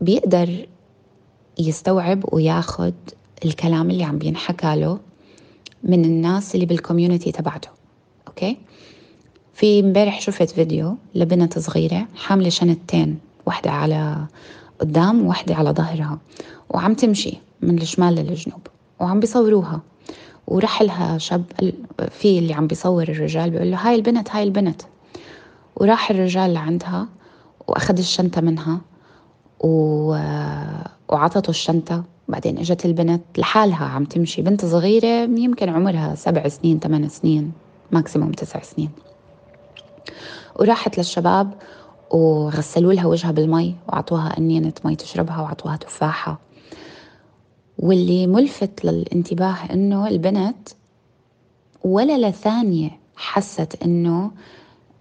بيقدر 0.00 0.66
يستوعب 1.58 2.24
وياخد 2.32 2.94
الكلام 3.44 3.90
اللي 3.90 4.04
عم 4.04 4.18
بينحكى 4.18 4.76
له 4.76 4.98
من 5.82 6.04
الناس 6.04 6.54
اللي 6.54 6.66
بال 6.66 6.78
community 6.78 7.32
تبعته 7.32 7.68
okay؟ 8.28 8.56
في 9.54 9.80
امبارح 9.80 10.20
شفت 10.20 10.50
فيديو 10.50 10.96
لبنت 11.14 11.58
صغيرة 11.58 12.06
حاملة 12.16 12.48
شنطتين 12.48 13.18
واحدة 13.46 13.70
على 13.70 14.26
قدام 14.80 15.24
وواحدة 15.26 15.54
على 15.54 15.70
ظهرها 15.70 16.18
وعم 16.70 16.94
تمشي 16.94 17.38
من 17.60 17.78
الشمال 17.82 18.14
للجنوب 18.14 18.60
وعم 19.00 19.20
بيصوروها. 19.20 19.80
وراح 20.46 20.82
لها 20.82 21.18
شاب 21.18 21.44
في 22.10 22.38
اللي 22.38 22.54
عم 22.54 22.66
بيصور 22.66 23.02
الرجال 23.02 23.50
بيقول 23.50 23.70
له 23.70 23.76
هاي 23.76 23.94
البنت 23.94 24.30
هاي 24.30 24.42
البنت. 24.42 24.82
وراح 25.76 26.10
الرجال 26.10 26.54
لعندها 26.54 27.08
وأخذ 27.68 27.98
الشنطة 27.98 28.40
منها 28.40 28.80
و... 29.60 29.70
وعطته 31.08 31.50
الشنطة 31.50 32.04
بعدين 32.28 32.58
إجت 32.58 32.86
البنت 32.86 33.22
لحالها 33.38 33.84
عم 33.84 34.04
تمشي. 34.04 34.42
بنت 34.42 34.64
صغيرة 34.64 35.22
يمكن 35.38 35.68
عمرها 35.68 36.14
سبع 36.14 36.48
سنين 36.48 36.78
ثمان 36.78 37.08
سنين 37.08 37.52
ماكسيموم 37.92 38.32
تسع 38.32 38.62
سنين. 38.62 38.90
وراحت 40.60 40.98
للشباب 40.98 41.54
وغسلوا 42.10 42.92
لها 42.92 43.06
وجهها 43.06 43.30
بالمي 43.32 43.74
وعطوها 43.88 44.38
أنينة 44.38 44.72
مي 44.84 44.96
تشربها 44.96 45.40
وعطوها 45.40 45.76
تفاحة. 45.76 46.38
واللي 47.78 48.26
ملفت 48.26 48.84
للانتباه 48.84 49.56
إنه 49.72 50.08
البنت 50.08 50.68
ولا 51.84 52.28
لثانية 52.28 52.90
حست 53.16 53.82
إنه 53.84 54.30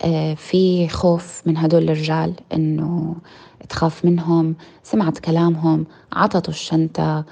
آه، 0.01 0.34
في 0.34 0.88
خوف 0.88 1.41
من 1.45 1.57
هدول 1.57 1.84
الرجال 1.84 2.34
إنه 2.53 3.15
تخاف 3.66 4.05
منهم 4.05 4.55
سمعت 4.84 5.20
كلامهم 5.20 5.86
عطته 6.13 6.49
الشنطة 6.49 7.26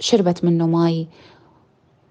شربت 0.00 0.44
منه 0.44 0.66
مي 0.66 1.08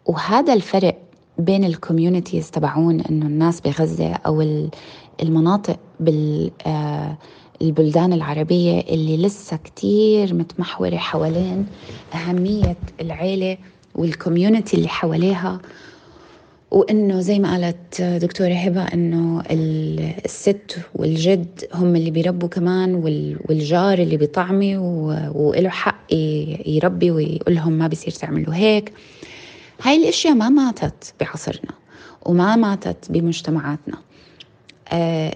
وهذا 0.06 0.54
الفرق 0.54 0.98
بين 1.38 1.64
ال 1.64 1.71
communities 1.71 2.52
تبعون 2.52 3.02
إنه 3.02 3.26
الناس 3.26 3.62
بغزة 3.62 4.14
أو 4.14 4.68
المناطق 5.24 5.80
بال 6.00 6.52
آه، 6.68 7.18
البلدان 7.62 8.14
العربية 8.14 8.80
اللي 8.82 9.18
لسه 9.18 9.58
كتير 9.58 10.34
متمحورة 10.34 10.96
حوالين 10.98 11.66
أهمية 12.14 12.76
العيلة 13.02 13.58
والكوميونتي 13.96 14.78
اللي 14.78 14.88
حواليها. 14.88 15.60
وإنه 16.74 17.20
زي 17.20 17.40
ما 17.40 17.52
قالت 17.52 18.02
دكتورة 18.02 18.54
هبه 18.54 18.84
إنه 18.84 19.44
الست 20.26 20.78
والجد 20.96 21.66
هم 21.74 21.96
اللي 21.96 22.12
بيربوا 22.12 22.50
كمان 22.50 22.96
والجار 23.50 24.00
اللي 24.00 24.18
بيطعمي 24.18 24.78
وله 24.78 25.70
حق 25.70 26.14
يربي 26.66 27.12
ويقول 27.12 27.56
لهم 27.56 27.74
ما 27.74 27.88
بيصير 27.88 28.14
تعملوا 28.14 28.54
هيك. 28.54 28.94
هاي 29.82 29.96
الأشياء 30.04 30.34
ما 30.34 30.50
ماتت 30.50 31.14
بعصرنا 31.20 31.72
وما 32.26 32.56
ماتت 32.56 33.12
بمجتمعاتنا. 33.12 33.98
آه 34.90 35.36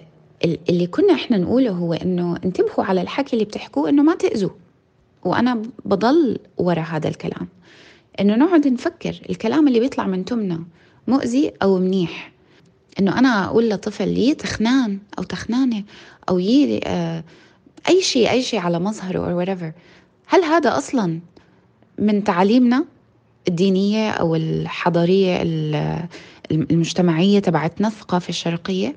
اللي 0.69 0.87
كنا 0.87 1.13
إحنا 1.13 1.37
نقوله 1.37 1.71
هو 1.71 1.93
إنه 1.93 2.35
انتبهوا 2.45 2.85
على 2.85 3.01
الحكي 3.01 3.33
اللي 3.33 3.45
بتحكوه 3.45 3.89
إنه 3.89 4.03
ما 4.03 4.15
تأذوا. 4.15 4.51
وأنا 5.25 5.61
بضل 5.85 6.39
ورا 6.57 6.81
هذا 6.81 7.07
الكلام. 7.07 7.47
إنه 8.19 8.35
نقعد 8.35 8.67
نفكر 8.67 9.21
الكلام 9.29 9.67
اللي 9.67 9.79
بيطلع 9.79 10.07
من 10.07 10.25
تمنا 10.25 10.63
مؤذي 11.07 11.51
أو 11.63 11.77
منيح. 11.79 12.31
إنه 12.99 13.19
أنا 13.19 13.45
أقول 13.45 13.69
لطفل 13.69 14.07
يي 14.17 14.33
تخنان 14.33 14.99
أو 15.19 15.23
تخنانه 15.23 15.83
أو 16.29 16.39
يي 16.39 16.79
آه 16.83 17.23
أي 17.89 18.01
شيء 18.01 18.29
أي 18.31 18.41
شيء 18.41 18.59
على 18.59 18.79
مظهره 18.79 19.31
أو 19.31 19.45
whatever. 19.45 19.71
هل 20.27 20.43
هذا 20.43 20.77
أصلا 20.77 21.19
من 21.99 22.23
تعاليمنا 22.23 22.85
الدينية 23.47 24.09
أو 24.09 24.35
الحضارية 24.35 25.41
المجتمعية 26.51 27.39
تبعتنا 27.39 27.87
الثقافة 27.87 28.29
الشرقية؟ 28.29 28.95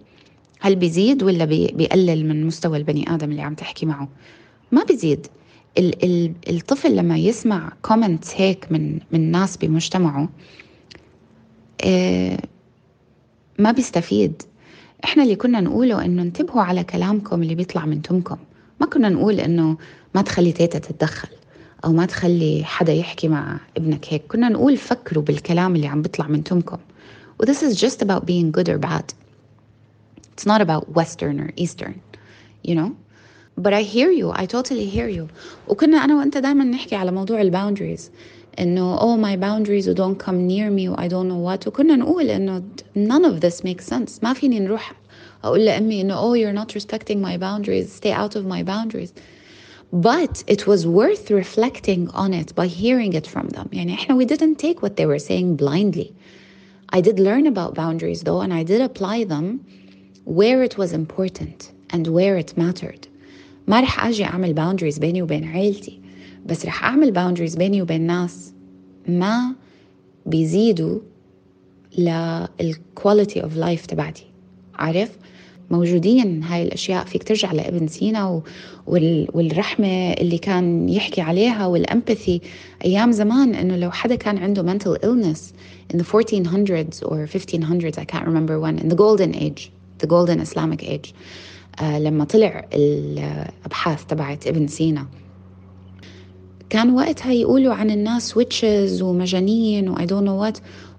هل 0.61 0.77
بيزيد 0.77 1.23
ولا 1.23 1.45
بيقلل 1.45 2.29
من 2.29 2.47
مستوى 2.47 2.79
البني 2.79 3.15
آدم 3.15 3.31
اللي 3.31 3.43
عم 3.43 3.55
تحكي 3.55 3.87
معه؟ 3.87 4.09
ما 4.73 4.85
بيزيد. 4.85 5.27
ال 5.79 6.05
ال 6.05 6.33
الطفل 6.49 6.97
لما 6.97 7.19
يسمع 7.19 7.73
كومنت 7.83 8.25
هيك 8.35 8.67
من 8.73 8.99
من 9.13 9.31
ناس 9.31 9.57
بمجتمعه 9.57 10.29
ما 13.59 13.73
بيستفيد. 13.73 14.43
إحنا 15.05 15.23
اللي 15.23 15.37
كنا 15.37 15.61
نقوله 15.61 16.05
إنه 16.05 16.23
انتبهوا 16.23 16.63
على 16.63 16.85
كلامكم 16.85 17.43
اللي 17.43 17.55
بيطلع 17.55 17.87
من 17.87 18.03
تمكم. 18.03 18.37
ما 18.81 18.87
كنا 18.87 19.09
نقول 19.09 19.41
إنه 19.41 19.77
ما 20.15 20.23
تخلي 20.23 20.53
تيتا 20.53 20.79
تتدخل 20.79 21.29
أو 21.85 21.93
ما 21.93 22.07
تخلي 22.07 22.65
حدا 22.65 22.93
يحكي 22.93 23.29
مع 23.29 23.61
ابنك 23.77 24.07
هيك. 24.09 24.23
كنا 24.29 24.49
نقول 24.49 24.77
فكروا 24.77 25.25
بالكلام 25.25 25.77
اللي 25.77 25.87
عم 25.87 26.03
بيطلع 26.03 26.27
من 26.27 26.45
تمكم. 26.45 26.79
و 27.41 27.45
this 27.45 27.63
is 27.63 27.81
just 27.81 28.03
about 28.03 28.27
being 28.27 28.51
good 28.59 28.69
or 28.69 28.79
bad. 28.79 29.05
It's 30.33 30.47
not 30.47 30.61
about 30.61 30.85
Western 30.99 31.41
or 31.41 31.51
Eastern, 31.57 31.95
you 32.69 32.75
know? 32.75 32.91
But 33.65 33.73
I 33.81 33.83
hear 33.83 34.11
you, 34.21 34.31
I 34.43 34.47
totally 34.47 34.87
hear 34.97 35.09
you. 35.09 35.29
وكنا 35.69 36.05
أنا 36.05 36.19
وأنت 36.19 36.39
دائما 36.39 36.65
نحكي 36.65 36.97
على 36.97 37.13
موضوع 37.13 37.41
الباوندريز 37.41 38.11
إنه 38.60 38.98
oh 39.00 39.18
my 39.18 39.36
boundaries 39.36 39.88
و 39.88 39.94
don't 39.94 40.18
come 40.20 40.48
near 40.48 40.70
me 40.72 40.90
و 40.90 40.96
I 40.96 41.08
don't 41.08 41.28
know 41.28 41.38
what 41.38 41.68
وكنا 41.68 41.96
نقول 41.96 42.30
إنه 42.30 42.64
none 42.96 43.26
of 43.26 43.42
this 43.42 43.64
makes 43.64 43.86
sense 43.86 44.24
ما 44.24 44.34
فيني 44.34 44.60
نروح 44.60 44.94
أقول 45.44 45.66
لأمي 45.66 46.02
إنه 46.02 46.16
oh 46.16 46.34
you're 46.34 46.54
not 46.54 46.74
respecting 46.76 47.22
my 47.22 47.38
boundaries 47.38 47.92
stay 47.92 48.12
out 48.12 48.36
of 48.36 48.46
my 48.46 48.64
boundaries 48.64 49.14
but 49.92 50.44
it 50.48 50.66
was 50.68 50.88
worth 50.88 51.30
reflecting 51.32 52.10
on 52.10 52.34
it 52.34 52.56
by 52.56 52.68
hearing 52.68 53.14
it 53.14 53.28
from 53.28 53.50
them 53.50 53.68
يعني 53.74 53.94
إحنا 53.94 54.16
we 54.18 54.26
didn't 54.26 54.56
take 54.58 54.82
what 54.82 54.96
they 54.96 55.06
were 55.06 55.20
saying 55.20 55.56
blindly 55.56 56.14
I 56.90 57.02
did 57.02 57.20
learn 57.20 57.46
about 57.48 57.76
boundaries 57.76 58.22
though 58.24 58.42
and 58.42 58.54
I 58.54 58.64
did 58.64 58.82
apply 58.82 59.26
them 59.26 59.66
where 60.24 60.64
it 60.64 60.78
was 60.78 60.94
important 60.94 61.72
and 61.90 62.08
where 62.08 62.38
it 62.38 62.58
mattered 62.58 63.08
ما 63.68 63.82
رح 63.82 64.06
أجي 64.06 64.26
أعمل 64.26 64.54
boundaries 64.56 65.00
بيني 65.00 65.22
وبين 65.22 65.44
عيلتي 65.44 65.99
بس 66.47 66.67
رح 66.67 66.85
أعمل 66.85 67.15
boundaries 67.15 67.57
بيني 67.59 67.83
وبين 67.83 68.01
ناس 68.01 68.53
ما 69.09 69.55
بيزيدوا 70.27 70.99
لل 71.99 72.31
quality 72.31 73.43
of 73.43 73.57
life 73.57 73.87
تبعتي. 73.87 74.27
عارف؟ 74.75 75.11
موجودين 75.71 76.43
هاي 76.43 76.63
الأشياء. 76.63 77.05
فيك 77.05 77.23
ترجع 77.23 77.53
لابن 77.53 77.87
سينا 77.87 78.43
والرحمة 78.87 80.13
اللي 80.13 80.39
كان 80.39 80.89
يحكي 80.89 81.21
عليها 81.21 81.67
وال 81.67 81.83
empathy 81.83 82.41
أيام 82.85 83.13
زمان 83.13 83.55
إنه 83.55 83.77
لو 83.77 83.91
حدا 83.91 84.15
كان 84.15 84.39
عنده 84.39 84.63
mental 84.75 84.97
illness 84.99 85.41
in 85.95 85.99
the 85.99 86.05
1400s 86.05 87.07
or 87.09 87.27
1500s 87.39 87.99
I 87.99 88.05
can't 88.05 88.27
remember 88.27 88.61
when 88.61 88.79
in 88.79 88.89
the 88.89 88.97
golden 88.97 89.35
age 89.35 89.71
the 89.99 90.07
golden 90.07 90.41
Islamic 90.41 90.83
age 90.85 91.15
آه 91.81 91.99
لما 91.99 92.25
طلع 92.25 92.69
الأبحاث 92.75 94.05
تبعت 94.05 94.47
ابن 94.47 94.67
سينا. 94.67 95.07
كان 96.71 96.91
وقتها 96.91 97.33
يقولوا 97.33 97.75
عن 97.75 97.91
الناس 97.91 98.37
witches 98.37 99.03
ومجانين 99.03 99.89
و 99.89 100.07
I 100.07 100.10
don't 100.10 100.25
know 100.25 100.43
what 100.43 100.59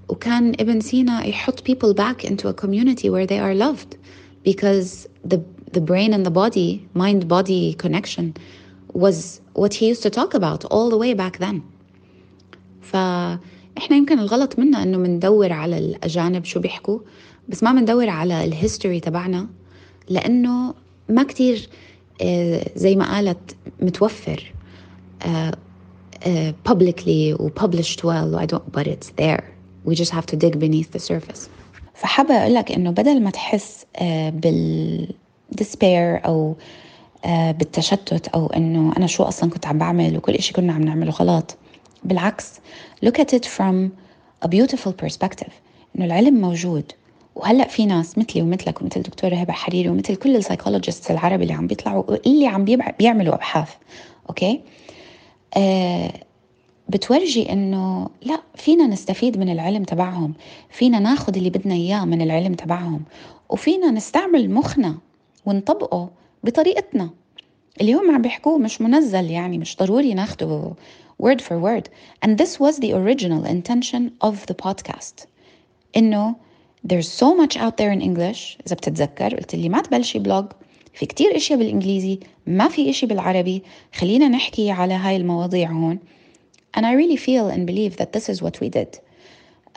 وكان 0.09 0.49
ابن 0.59 0.79
سينا 0.79 1.25
يحط 1.25 1.59
people 1.59 1.93
back 1.93 2.25
into 2.25 2.47
a 2.47 2.53
community 2.53 3.09
where 3.09 3.25
they 3.25 3.39
are 3.39 3.55
loved 3.55 3.95
because 4.43 5.07
the 5.31 5.39
the 5.77 5.81
brain 5.89 6.13
and 6.13 6.25
the 6.25 6.35
body 6.41 6.69
mind 6.93 7.27
body 7.27 7.73
connection 7.83 8.33
was 8.93 9.17
what 9.61 9.73
he 9.73 9.87
used 9.91 10.03
to 10.03 10.09
talk 10.09 10.33
about 10.33 10.65
all 10.65 10.89
the 10.89 10.97
way 10.97 11.13
back 11.13 11.37
then. 11.37 11.61
فاحنا 12.81 13.97
يمكن 13.97 14.19
الغلط 14.19 14.59
منا 14.59 14.83
إنه 14.83 14.97
مندور 14.97 15.53
على 15.53 15.77
الأجانب 15.77 16.45
شو 16.45 16.59
بيحكوا 16.59 16.99
بس 17.49 17.63
ما 17.63 17.71
مندور 17.71 18.09
على 18.09 18.43
الهيستوري 18.45 18.99
تبعنا 18.99 19.47
لأنه 20.09 20.73
ما 21.09 21.23
كتير 21.23 21.69
آه، 22.21 22.65
زي 22.75 22.95
ما 22.95 23.15
قالت 23.15 23.55
متوفر. 23.81 24.53
آه، 25.25 25.51
آه، 26.23 26.53
publicly 26.69 27.35
published 27.63 28.03
well 28.03 28.35
I 28.35 28.45
don't 28.45 28.71
but 28.71 28.87
it's 28.87 29.09
there. 29.17 29.43
We 29.85 29.95
just 29.95 30.11
have 30.11 30.25
to 30.25 30.35
dig 30.35 30.59
beneath 30.59 30.91
the 30.91 30.99
surface. 30.99 31.49
فحابة 31.93 32.33
أقول 32.41 32.53
لك 32.53 32.71
إنه 32.71 32.91
بدل 32.91 33.23
ما 33.23 33.29
تحس 33.29 33.85
بال 34.31 35.07
despair 35.61 36.25
أو 36.25 36.55
بالتشتت 37.25 38.27
أو 38.27 38.47
إنه 38.47 38.93
أنا 38.97 39.07
شو 39.07 39.23
أصلا 39.23 39.49
كنت 39.49 39.67
عم 39.67 39.77
بعمل 39.77 40.17
وكل 40.17 40.33
إشي 40.33 40.53
كنا 40.53 40.73
عم 40.73 40.81
نعمله 40.81 41.11
غلط 41.11 41.57
بالعكس 42.03 42.53
look 43.05 43.19
at 43.19 43.33
it 43.33 43.45
from 43.45 43.89
a 44.45 44.47
beautiful 44.47 44.93
perspective. 45.05 45.51
إنه 45.95 46.05
العلم 46.05 46.41
موجود. 46.41 46.91
وهلأ 47.35 47.67
في 47.67 47.85
ناس 47.85 48.17
مثلي 48.17 48.41
ومثلك 48.41 48.81
ومثل 48.81 49.01
دكتورة 49.01 49.35
هبة 49.35 49.53
حريري 49.53 49.89
ومثل 49.89 50.15
كل 50.15 50.35
ال 50.35 50.41
psychologist 50.41 51.11
العربي 51.11 51.43
اللي 51.43 51.53
عم 51.53 51.67
بيطلعوا 51.67 52.15
اللي 52.25 52.47
عم 52.47 52.65
بيعملوا 52.99 53.35
أبحاث 53.35 53.69
okay 54.29 54.51
آه 54.51 54.59
بتورجي 56.89 57.51
إنه 57.51 58.09
لا 58.21 58.41
فينا 58.55 58.87
نستفيد 58.87 59.37
من 59.37 59.49
العلم 59.49 59.83
تبعهم 59.83 60.33
فينا 60.69 60.99
ناخذ 60.99 61.37
اللي 61.37 61.49
بدنا 61.49 61.73
إياه 61.73 62.05
من 62.05 62.21
العلم 62.21 62.53
تبعهم 62.53 63.03
وفينا 63.49 63.91
نستعمل 63.91 64.51
مخنا 64.51 64.97
ونطبقه 65.45 66.09
بطريقتنا. 66.43 67.09
اللي 67.81 67.93
هم 67.93 68.15
عم 68.15 68.21
بيحكوه 68.21 68.57
مش 68.57 68.81
منزل 68.81 69.31
يعني 69.31 69.57
مش 69.57 69.77
ضروري 69.77 70.13
ناخده 70.13 70.73
word 71.23 71.41
for 71.41 71.55
word. 71.63 71.85
And 72.25 72.37
this 72.37 72.59
was 72.59 72.79
the 72.79 72.93
original 72.93 73.45
intention 73.45 74.27
of 74.27 74.35
the 74.51 74.55
podcast. 74.67 75.27
إنه 75.97 76.35
there's 76.87 77.09
so 77.21 77.35
much 77.35 77.57
out 77.57 77.77
there 77.77 77.91
in 77.91 78.01
English 78.01 78.57
إذا 78.67 78.75
بتتذكر 78.75 79.35
قلت 79.35 79.55
لي 79.55 79.69
ما 79.69 79.81
تبلشي 79.81 80.19
بلوج 80.19 80.45
في 80.93 81.05
كتير 81.05 81.35
اشياء 81.35 81.59
بالانجليزي 81.59 82.19
ما 82.47 82.67
في 82.67 82.89
اشي 82.89 83.05
بالعربي 83.05 83.63
خلينا 83.95 84.27
نحكي 84.27 84.71
على 84.71 84.93
هاي 84.93 85.15
المواضيع 85.15 85.71
هون 85.71 85.99
and 86.77 86.85
I 86.85 86.93
really 86.93 87.17
feel 87.17 87.49
and 87.49 87.65
believe 87.65 87.97
that 87.97 88.13
this 88.13 88.29
is 88.29 88.41
what 88.41 88.59
we 88.61 88.69
did 88.69 88.99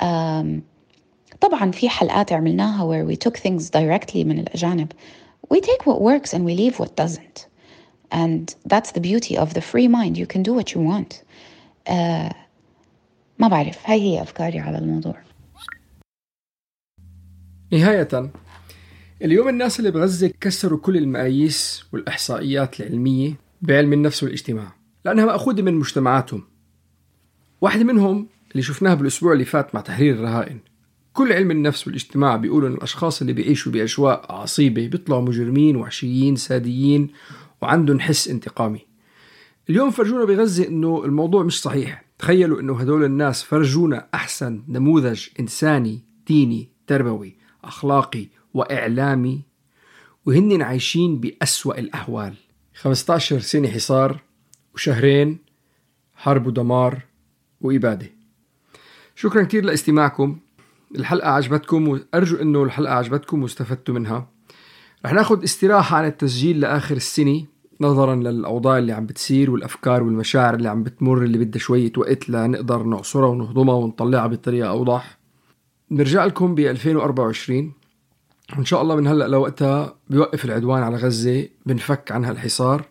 um, 0.02 0.62
طبعا 1.40 1.70
في 1.70 1.88
حلقات 1.88 2.32
عملناها 2.32 2.84
where 2.84 3.06
we 3.10 3.16
took 3.16 3.36
things 3.36 3.70
directly 3.70 4.16
من 4.24 4.38
الأجانب 4.38 4.92
we 5.54 5.60
take 5.60 5.86
what 5.86 6.00
works 6.00 6.34
and 6.34 6.44
we 6.44 6.54
leave 6.54 6.78
what 6.78 6.96
doesn't 6.96 7.46
and 8.12 8.54
that's 8.66 8.92
the 8.92 9.00
beauty 9.00 9.36
of 9.36 9.54
the 9.54 9.60
free 9.60 9.88
mind 9.88 10.16
you 10.16 10.26
can 10.26 10.42
do 10.42 10.52
what 10.54 10.74
you 10.74 10.80
want 10.80 11.22
uh, 11.88 12.34
ما 13.38 13.48
بعرف 13.48 13.90
هاي 13.90 14.00
هي 14.00 14.22
أفكاري 14.22 14.58
على 14.58 14.78
الموضوع 14.78 15.14
نهاية 17.72 18.08
اليوم 19.24 19.48
الناس 19.48 19.78
اللي 19.78 19.90
بغزة 19.90 20.32
كسروا 20.40 20.78
كل 20.78 20.96
المقاييس 20.96 21.84
والإحصائيات 21.92 22.80
العلمية 22.80 23.40
بعلم 23.62 23.92
النفس 23.92 24.22
والاجتماع 24.22 24.76
لأنها 25.04 25.24
مأخوذة 25.24 25.62
من 25.62 25.74
مجتمعاتهم. 25.74 26.42
واحدة 27.60 27.84
منهم 27.84 28.28
اللي 28.52 28.62
شفناها 28.62 28.94
بالأسبوع 28.94 29.32
اللي 29.32 29.44
فات 29.44 29.74
مع 29.74 29.80
تحرير 29.80 30.14
الرهائن. 30.14 30.58
كل 31.12 31.32
علم 31.32 31.50
النفس 31.50 31.86
والاجتماع 31.86 32.36
بيقولوا 32.36 32.68
أن 32.68 32.74
الأشخاص 32.74 33.20
اللي 33.20 33.32
بيعيشوا 33.32 33.72
بأجواء 33.72 34.32
عصيبة 34.32 34.88
بيطلعوا 34.88 35.22
مجرمين 35.22 35.76
وحشيين 35.76 36.36
ساديين 36.36 37.10
وعندهم 37.62 38.00
حس 38.00 38.28
انتقامي. 38.28 38.80
اليوم 39.70 39.90
فرجونا 39.90 40.24
بغزة 40.24 40.68
أنه 40.68 41.04
الموضوع 41.04 41.42
مش 41.42 41.62
صحيح. 41.62 42.04
تخيلوا 42.18 42.60
أنه 42.60 42.80
هدول 42.80 43.04
الناس 43.04 43.42
فرجونا 43.42 44.08
أحسن 44.14 44.62
نموذج 44.68 45.26
إنساني 45.40 46.04
ديني 46.26 46.68
تربوي 46.86 47.36
أخلاقي 47.64 48.28
وإعلامي 48.54 49.40
وهن 50.26 50.62
عايشين 50.62 51.20
بأسوأ 51.20 51.78
الأحوال. 51.78 52.34
15 52.74 53.38
سنة 53.38 53.68
حصار 53.68 54.20
وشهرين 54.74 55.38
حرب 56.14 56.46
ودمار 56.46 57.02
وإبادة. 57.60 58.10
شكرا 59.16 59.42
كثير 59.42 59.64
لاستماعكم. 59.64 60.38
الحلقة 60.94 61.28
عجبتكم 61.28 61.88
وأرجو 61.88 62.36
أنه 62.36 62.62
الحلقة 62.62 62.94
عجبتكم 62.94 63.42
واستفدتوا 63.42 63.94
منها. 63.94 64.28
رح 65.06 65.12
ناخذ 65.12 65.44
استراحة 65.44 65.96
عن 65.96 66.04
التسجيل 66.04 66.60
لآخر 66.60 66.96
السنة 66.96 67.44
نظرا 67.80 68.16
للأوضاع 68.16 68.78
اللي 68.78 68.92
عم 68.92 69.06
بتصير 69.06 69.50
والأفكار 69.50 70.02
والمشاعر 70.02 70.54
اللي 70.54 70.68
عم 70.68 70.82
بتمر 70.82 71.22
اللي 71.22 71.38
بدها 71.38 71.58
شوية 71.58 71.92
وقت 71.96 72.28
لنقدر 72.28 72.82
نعصرها 72.82 73.28
ونهضمها 73.28 73.74
ونطلعها 73.74 74.26
بطريقة 74.26 74.68
أوضح. 74.68 75.18
نرجع 75.90 76.24
لكم 76.24 76.54
ب 76.54 76.60
2024 76.60 77.72
وإن 78.54 78.64
شاء 78.64 78.82
الله 78.82 78.96
من 78.96 79.06
هلأ 79.06 79.28
لوقتها 79.28 79.96
بيوقف 80.10 80.44
العدوان 80.44 80.82
على 80.82 80.96
غزة 80.96 81.48
بنفك 81.66 82.12
عن 82.12 82.24
هالحصار 82.24 82.84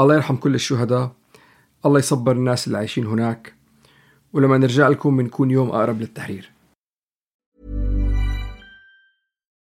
الله 0.00 0.14
يرحم 0.14 0.36
كل 0.36 0.54
الشهداء 0.54 1.12
الله 1.86 1.98
يصبر 1.98 2.32
الناس 2.32 2.66
اللي 2.66 2.78
عايشين 2.78 3.06
هناك 3.06 3.54
ولما 4.32 4.58
نرجع 4.58 4.88
لكم 4.88 5.16
بنكون 5.16 5.50
يوم 5.50 5.68
أقرب 5.68 6.00
للتحرير 6.00 6.50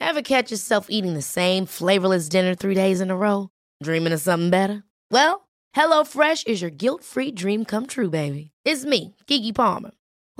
Ever 0.00 0.22
catch 0.22 0.50
yourself 0.50 0.86
eating 0.90 1.14
the 1.14 1.22
same 1.22 1.64
flavorless 1.64 2.28
dinner 2.28 2.54
three 2.54 2.74
days 2.74 3.00
in 3.00 3.10
a 3.10 3.16
row? 3.16 3.48
Dreaming 3.82 4.12
of 4.12 4.20
something 4.20 4.50
better? 4.50 4.82
Well, 5.10 5.48
HelloFresh 5.76 6.46
is 6.48 6.60
your 6.60 6.72
guilt-free 6.82 7.32
dream 7.32 7.64
come 7.64 7.86
true, 7.86 8.10
baby. 8.10 8.50
It's 8.64 8.84
me, 8.84 9.14
Kiki 9.26 9.52
Palmer. 9.52 9.92